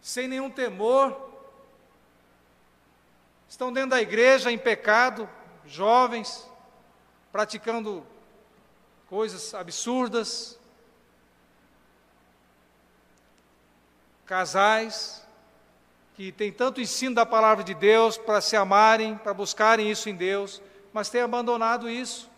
[0.00, 1.30] Sem nenhum temor.
[3.46, 5.28] Estão dentro da igreja em pecado,
[5.66, 6.48] jovens,
[7.30, 8.06] praticando
[9.06, 10.58] coisas absurdas.
[14.24, 15.22] Casais
[16.14, 20.14] que têm tanto ensino da palavra de Deus para se amarem, para buscarem isso em
[20.14, 22.31] Deus, mas têm abandonado isso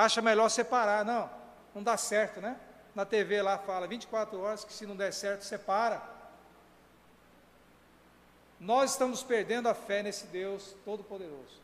[0.00, 1.04] acha melhor separar.
[1.04, 1.30] Não,
[1.74, 2.56] não dá certo, né?
[2.94, 6.02] Na TV lá fala 24 horas que se não der certo, separa.
[8.58, 11.60] Nós estamos perdendo a fé nesse Deus Todo-Poderoso,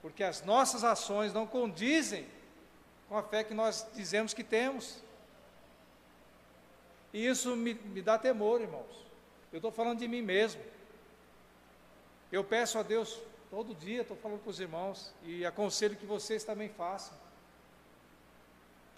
[0.00, 2.26] porque as nossas ações não condizem
[3.08, 5.02] com a fé que nós dizemos que temos.
[7.12, 9.06] E isso me, me dá temor, irmãos.
[9.50, 10.60] Eu estou falando de mim mesmo.
[12.30, 13.18] Eu peço a Deus
[13.50, 17.16] todo dia, estou falando para os irmãos, e aconselho que vocês também façam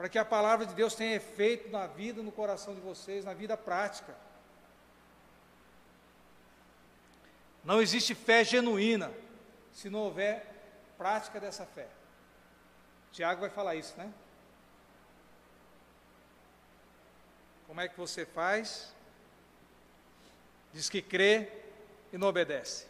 [0.01, 3.34] para que a palavra de Deus tenha efeito na vida, no coração de vocês, na
[3.34, 4.16] vida prática.
[7.62, 9.12] Não existe fé genuína
[9.74, 10.42] se não houver
[10.96, 11.86] prática dessa fé.
[13.12, 14.11] Tiago vai falar isso, né?
[17.66, 18.94] Como é que você faz?
[20.72, 21.46] Diz que crê
[22.11, 22.86] e não obedece.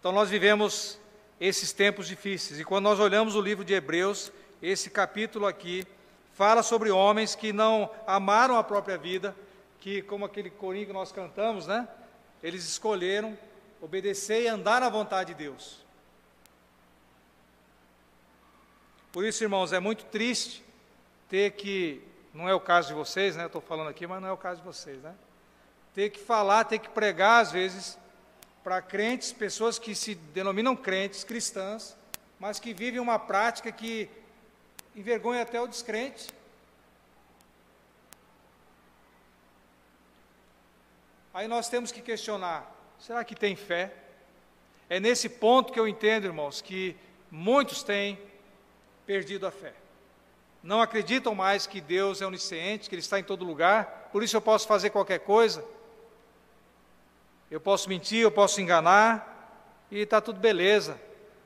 [0.00, 0.98] Então nós vivemos
[1.40, 2.60] esses tempos difíceis.
[2.60, 4.32] E quando nós olhamos o livro de Hebreus,
[4.62, 5.86] esse capítulo aqui
[6.34, 9.34] fala sobre homens que não amaram a própria vida,
[9.80, 11.88] que, como aquele corinho que nós cantamos, né?
[12.42, 13.36] Eles escolheram
[13.80, 15.84] obedecer e andar na vontade de Deus.
[19.12, 20.62] Por isso, irmãos, é muito triste
[21.28, 22.02] ter que,
[22.34, 23.46] não é o caso de vocês, né?
[23.46, 25.14] Estou falando aqui, mas não é o caso de vocês, né?
[25.96, 27.98] ter que falar, ter que pregar, às vezes,
[28.66, 31.96] para crentes, pessoas que se denominam crentes, cristãs,
[32.36, 34.10] mas que vivem uma prática que
[34.96, 36.26] envergonha até o descrente.
[41.32, 43.94] Aí nós temos que questionar: será que tem fé?
[44.90, 46.96] É nesse ponto que eu entendo, irmãos, que
[47.30, 48.18] muitos têm
[49.06, 49.74] perdido a fé.
[50.60, 54.36] Não acreditam mais que Deus é onisciente, que Ele está em todo lugar, por isso
[54.36, 55.64] eu posso fazer qualquer coisa.
[57.50, 59.36] Eu posso mentir, eu posso enganar,
[59.90, 61.00] e está tudo beleza.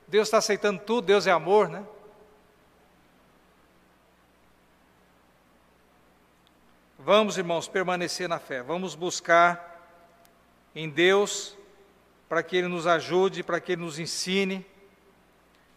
[0.09, 1.85] Deus está aceitando tudo, Deus é amor, né?
[6.99, 9.71] Vamos, irmãos, permanecer na fé, vamos buscar
[10.75, 11.57] em Deus
[12.29, 14.67] para que Ele nos ajude, para que Ele nos ensine,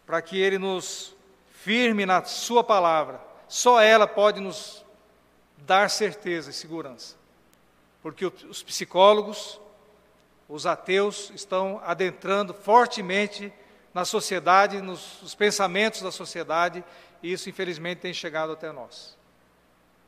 [0.06, 1.16] para que Ele nos
[1.50, 3.20] firme na Sua palavra.
[3.48, 4.84] Só ela pode nos
[5.58, 7.16] dar certeza e segurança,
[8.02, 9.58] porque os psicólogos,
[10.48, 13.52] os ateus estão adentrando fortemente
[13.92, 16.84] na sociedade, nos, nos pensamentos da sociedade,
[17.22, 19.16] e isso infelizmente tem chegado até nós.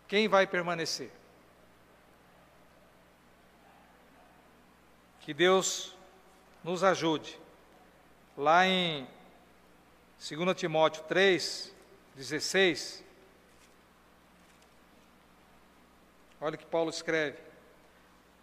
[0.08, 1.10] Quem vai permanecer?
[5.20, 5.96] Que Deus
[6.62, 7.38] nos ajude.
[8.36, 9.08] Lá em
[10.18, 11.74] 2 Timóteo 3,
[12.14, 13.04] 16,
[16.40, 17.38] olha o que Paulo escreve: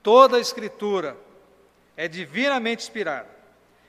[0.01, 1.15] Toda a Escritura
[1.95, 3.29] é divinamente inspirada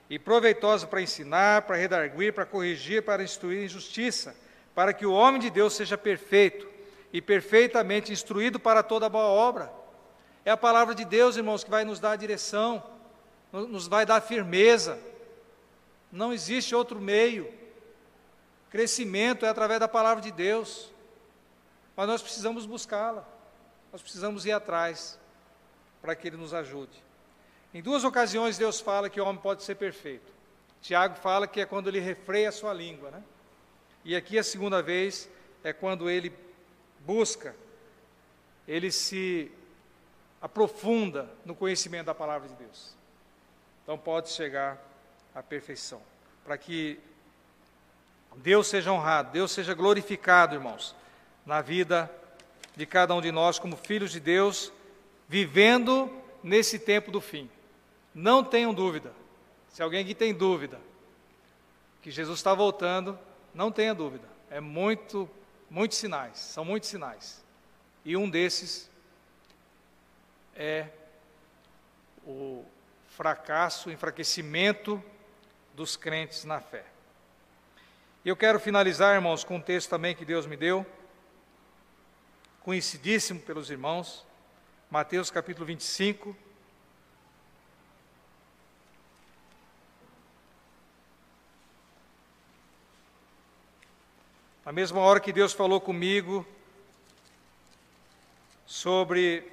[0.08, 4.34] e proveitosa para ensinar, para redarguir, para corrigir, para instruir em justiça,
[4.74, 6.68] para que o homem de Deus seja perfeito
[7.12, 9.72] e perfeitamente instruído para toda boa obra.
[10.44, 12.82] É a palavra de Deus, irmãos, que vai nos dar a direção,
[13.52, 14.98] nos vai dar firmeza.
[16.12, 17.52] Não existe outro meio.
[18.68, 20.92] Crescimento é através da palavra de Deus.
[21.96, 23.24] Mas nós precisamos buscá-la.
[23.92, 25.18] Nós precisamos ir atrás
[26.02, 27.02] para que Ele nos ajude.
[27.74, 30.32] Em duas ocasiões Deus fala que o homem pode ser perfeito.
[30.80, 33.20] Tiago fala que é quando ele refreia a sua língua, né?
[34.04, 35.28] E aqui a segunda vez
[35.64, 36.32] é quando ele
[37.00, 37.56] busca,
[38.68, 39.50] ele se
[40.40, 42.94] aprofunda no conhecimento da palavra de Deus.
[43.82, 44.78] Então pode chegar
[45.34, 46.00] à perfeição,
[46.44, 47.00] para que
[48.36, 50.94] Deus seja honrado, Deus seja glorificado, irmãos,
[51.44, 52.10] na vida
[52.76, 54.72] de cada um de nós como filhos de Deus,
[55.28, 56.10] vivendo
[56.42, 57.50] nesse tempo do fim.
[58.14, 59.12] Não tenham dúvida.
[59.68, 60.80] Se alguém aqui tem dúvida
[62.00, 63.18] que Jesus está voltando,
[63.52, 64.28] não tenha dúvida.
[64.50, 65.28] É muito,
[65.68, 67.42] muitos sinais, são muitos sinais.
[68.04, 68.88] E um desses
[70.54, 70.88] é
[72.24, 72.64] o
[73.08, 75.02] fracasso, o enfraquecimento
[75.74, 76.84] dos crentes na fé.
[78.24, 80.86] E eu quero finalizar, irmãos, com um texto também que Deus me deu,
[82.62, 84.26] conhecidíssimo pelos irmãos,
[84.90, 86.36] Mateus capítulo 25,
[94.64, 96.46] Na mesma hora que Deus falou comigo
[98.64, 99.46] sobre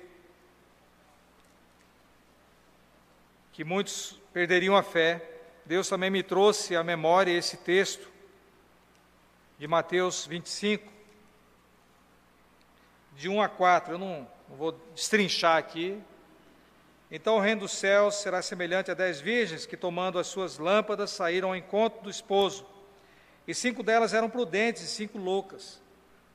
[3.51, 5.21] que muitos perderiam a fé,
[5.65, 8.09] Deus também me trouxe à memória esse texto
[9.59, 10.89] de Mateus 25,
[13.17, 13.95] de 1 a 4.
[13.95, 16.01] Eu não, não vou destrinchar aqui.
[17.11, 21.11] Então o reino dos céus será semelhante a dez virgens que, tomando as suas lâmpadas,
[21.11, 22.70] saíram ao encontro do esposo.
[23.47, 25.81] E cinco delas eram prudentes e cinco loucas.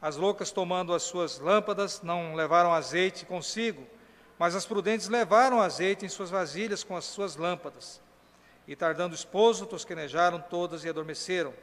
[0.01, 3.87] As loucas, tomando as suas lâmpadas, não levaram azeite consigo,
[4.39, 8.01] mas as prudentes levaram azeite em suas vasilhas com as suas lâmpadas.
[8.69, 11.55] E tardando o esposo, tosquenejaram todas e adormeceram.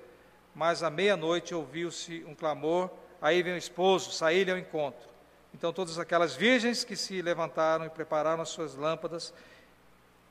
[0.56, 2.90] Mas à meia-noite ouviu-se um clamor,
[3.22, 5.08] aí vem o esposo, saí-lhe ao encontro.
[5.54, 9.34] Então todas aquelas virgens que se levantaram e prepararam as suas lâmpadas,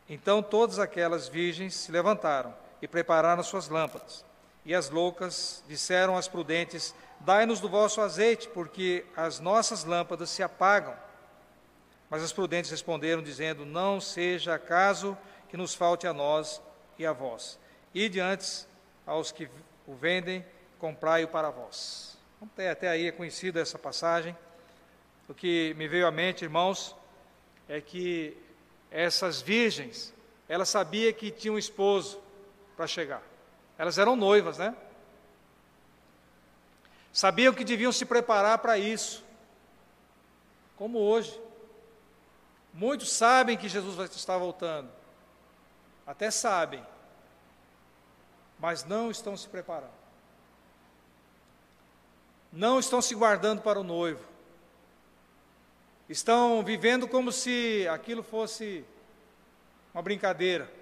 [0.09, 4.25] então todas aquelas virgens se levantaram e prepararam as suas lâmpadas.
[4.65, 10.43] E as loucas disseram às prudentes: Dai-nos do vosso azeite, porque as nossas lâmpadas se
[10.43, 10.95] apagam.
[12.09, 15.17] Mas as prudentes responderam, dizendo: Não seja acaso
[15.49, 16.61] que nos falte a nós
[16.99, 17.59] e a vós.
[17.95, 18.67] Ide antes
[19.07, 19.49] aos que
[19.87, 20.45] o vendem,
[20.79, 22.17] comprai-o para vós.
[22.41, 24.37] Até, até aí é conhecida essa passagem.
[25.29, 26.95] O que me veio à mente, irmãos,
[27.69, 28.37] é que
[28.91, 30.13] essas virgens,
[30.49, 32.21] ela sabia que tinha um esposo
[32.77, 33.23] para chegar.
[33.83, 34.77] Elas eram noivas, né?
[37.13, 39.25] Sabiam que deviam se preparar para isso.
[40.77, 41.37] Como hoje.
[42.73, 44.89] Muitos sabem que Jesus vai estar voltando.
[46.07, 46.81] Até sabem.
[48.57, 49.91] Mas não estão se preparando.
[52.53, 54.25] Não estão se guardando para o noivo.
[56.09, 58.85] estão vivendo como se aquilo fosse
[59.93, 60.82] uma brincadeira.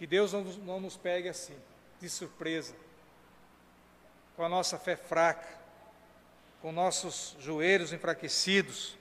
[0.00, 1.54] Que Deus não, não nos pegue assim,
[2.00, 2.74] de surpresa,
[4.34, 5.46] com a nossa fé fraca,
[6.62, 8.96] com nossos joelhos enfraquecidos,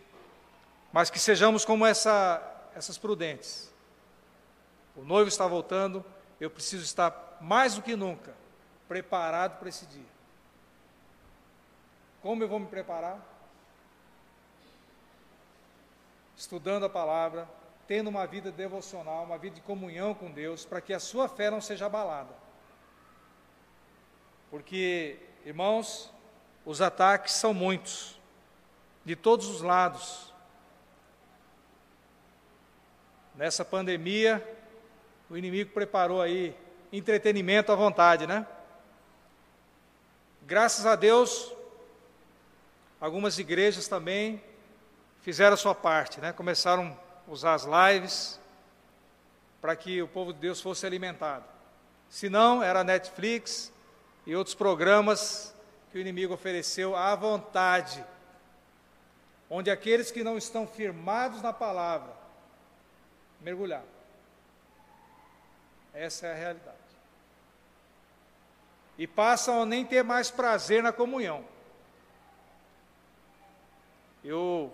[0.91, 2.45] mas que sejamos como essa,
[2.75, 3.73] essas prudentes.
[4.93, 6.03] O noivo está voltando,
[6.37, 8.35] eu preciso estar mais do que nunca
[8.85, 10.09] preparado para esse dia.
[12.21, 13.25] Como eu vou me preparar?
[16.35, 17.47] Estudando a palavra,
[17.89, 21.49] tendo uma vida devocional, uma vida de comunhão com Deus, para que a sua fé
[21.49, 22.35] não seja abalada.
[24.51, 26.13] Porque, irmãos,
[26.63, 28.21] os ataques são muitos,
[29.03, 30.31] de todos os lados.
[33.33, 34.47] Nessa pandemia,
[35.27, 36.55] o inimigo preparou aí
[36.93, 38.45] entretenimento à vontade, né?
[40.43, 41.51] Graças a Deus,
[43.01, 44.43] algumas igrejas também
[45.21, 46.31] fizeram a sua parte, né?
[46.31, 48.39] Começaram usar as lives
[49.61, 51.45] para que o povo de Deus fosse alimentado.
[52.09, 53.71] Se não, era Netflix
[54.25, 55.53] e outros programas
[55.91, 58.03] que o inimigo ofereceu à vontade,
[59.49, 62.13] onde aqueles que não estão firmados na palavra
[63.41, 63.83] mergulhar.
[65.93, 66.77] Essa é a realidade.
[68.97, 71.45] E passam a nem ter mais prazer na comunhão.
[74.23, 74.71] Eu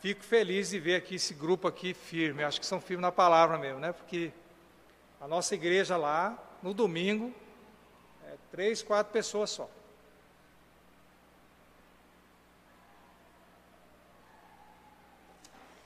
[0.00, 2.44] fico feliz de ver aqui esse grupo aqui firme.
[2.44, 3.92] Acho que são firmes na palavra mesmo, né?
[3.92, 4.32] Porque
[5.20, 7.34] a nossa igreja lá, no domingo,
[8.26, 9.68] é três, quatro pessoas só.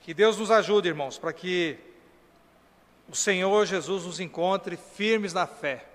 [0.01, 1.79] Que Deus nos ajude, irmãos, para que
[3.07, 5.85] o Senhor Jesus nos encontre firmes na fé.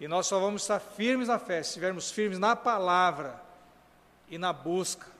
[0.00, 3.40] E nós só vamos estar firmes na fé se estivermos firmes na palavra
[4.28, 5.11] e na busca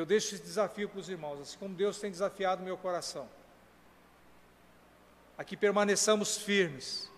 [0.00, 3.28] eu deixo esse desafio para os irmãos, assim como Deus tem desafiado meu coração.
[5.36, 7.10] A que permaneçamos firmes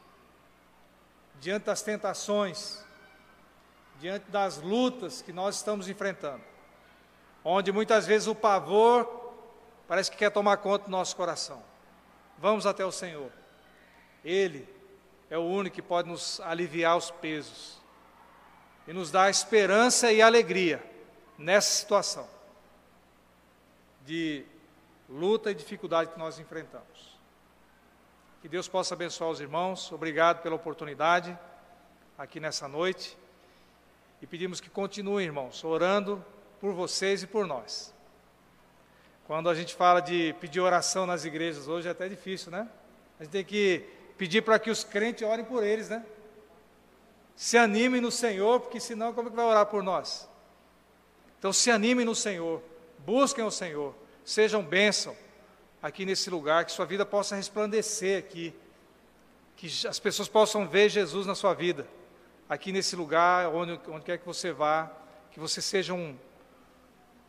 [1.38, 2.82] diante das tentações,
[3.98, 6.42] diante das lutas que nós estamos enfrentando,
[7.44, 9.34] onde muitas vezes o pavor
[9.86, 11.62] parece que quer tomar conta do nosso coração.
[12.38, 13.30] Vamos até o Senhor.
[14.24, 14.66] Ele
[15.28, 17.78] é o único que pode nos aliviar os pesos
[18.88, 20.82] e nos dar esperança e alegria
[21.36, 22.39] nessa situação
[24.04, 24.44] de
[25.08, 27.18] luta e dificuldade que nós enfrentamos.
[28.40, 29.92] Que Deus possa abençoar os irmãos.
[29.92, 31.38] Obrigado pela oportunidade
[32.16, 33.16] aqui nessa noite.
[34.22, 36.24] E pedimos que continuem, irmãos, orando
[36.60, 37.94] por vocês e por nós.
[39.26, 42.68] Quando a gente fala de pedir oração nas igrejas hoje é até difícil, né?
[43.18, 43.86] A gente tem que
[44.18, 46.04] pedir para que os crentes orem por eles, né?
[47.36, 50.28] Se animem no Senhor, porque senão como é que vai orar por nós?
[51.38, 52.62] Então se animem no Senhor,
[53.04, 53.94] busquem o Senhor,
[54.24, 55.16] sejam bênção
[55.82, 58.54] aqui nesse lugar, que sua vida possa resplandecer aqui,
[59.56, 61.86] que as pessoas possam ver Jesus na sua vida,
[62.48, 64.90] aqui nesse lugar, onde, onde quer que você vá,
[65.30, 66.16] que você seja um,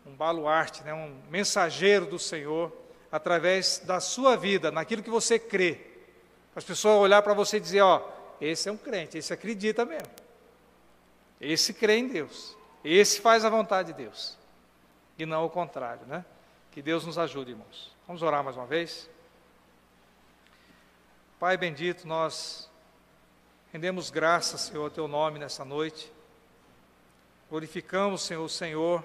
[0.05, 2.71] um baluarte, né, um mensageiro do Senhor,
[3.11, 5.79] através da sua vida, naquilo que você crê.
[6.55, 8.01] As pessoas olhar para você e dizer, ó,
[8.39, 10.09] esse é um crente, esse acredita mesmo.
[11.39, 12.55] Esse crê em Deus.
[12.83, 14.37] Esse faz a vontade de Deus.
[15.17, 16.25] E não o contrário, né?
[16.71, 17.95] Que Deus nos ajude, irmãos.
[18.07, 19.09] Vamos orar mais uma vez?
[21.39, 22.69] Pai bendito, nós
[23.73, 26.11] rendemos graças, Senhor, ao Teu nome nessa noite.
[27.49, 29.03] Glorificamos, Senhor, o Senhor,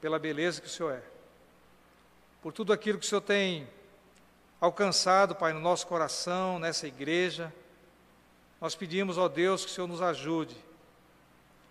[0.00, 1.02] pela beleza que o Senhor é.
[2.42, 3.68] Por tudo aquilo que o Senhor tem
[4.60, 7.52] alcançado, Pai, no nosso coração, nessa igreja.
[8.60, 10.56] Nós pedimos, ó Deus, que o Senhor nos ajude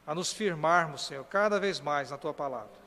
[0.08, 2.85] a nos firmarmos, Senhor, cada vez mais na Tua palavra.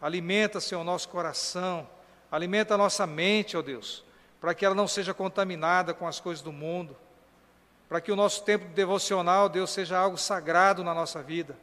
[0.00, 1.88] Alimenta, Senhor, o nosso coração,
[2.30, 4.04] alimenta a nossa mente, ó Deus,
[4.40, 6.96] para que ela não seja contaminada com as coisas do mundo,
[7.88, 11.56] para que o nosso tempo devocional, Deus, seja algo sagrado na nossa vida,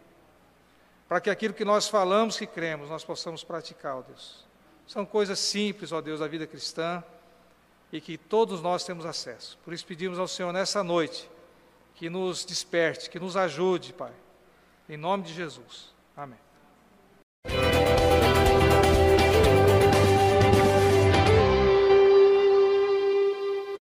[1.08, 4.46] para que aquilo que nós falamos que cremos, nós possamos praticar, ó Deus.
[4.88, 7.04] São coisas simples, ó Deus, da vida cristã
[7.92, 9.58] e que todos nós temos acesso.
[9.64, 11.30] Por isso pedimos ao Senhor nessa noite
[11.96, 14.12] que nos desperte, que nos ajude, Pai.
[14.90, 15.94] Em nome de Jesus.
[16.16, 16.45] Amém.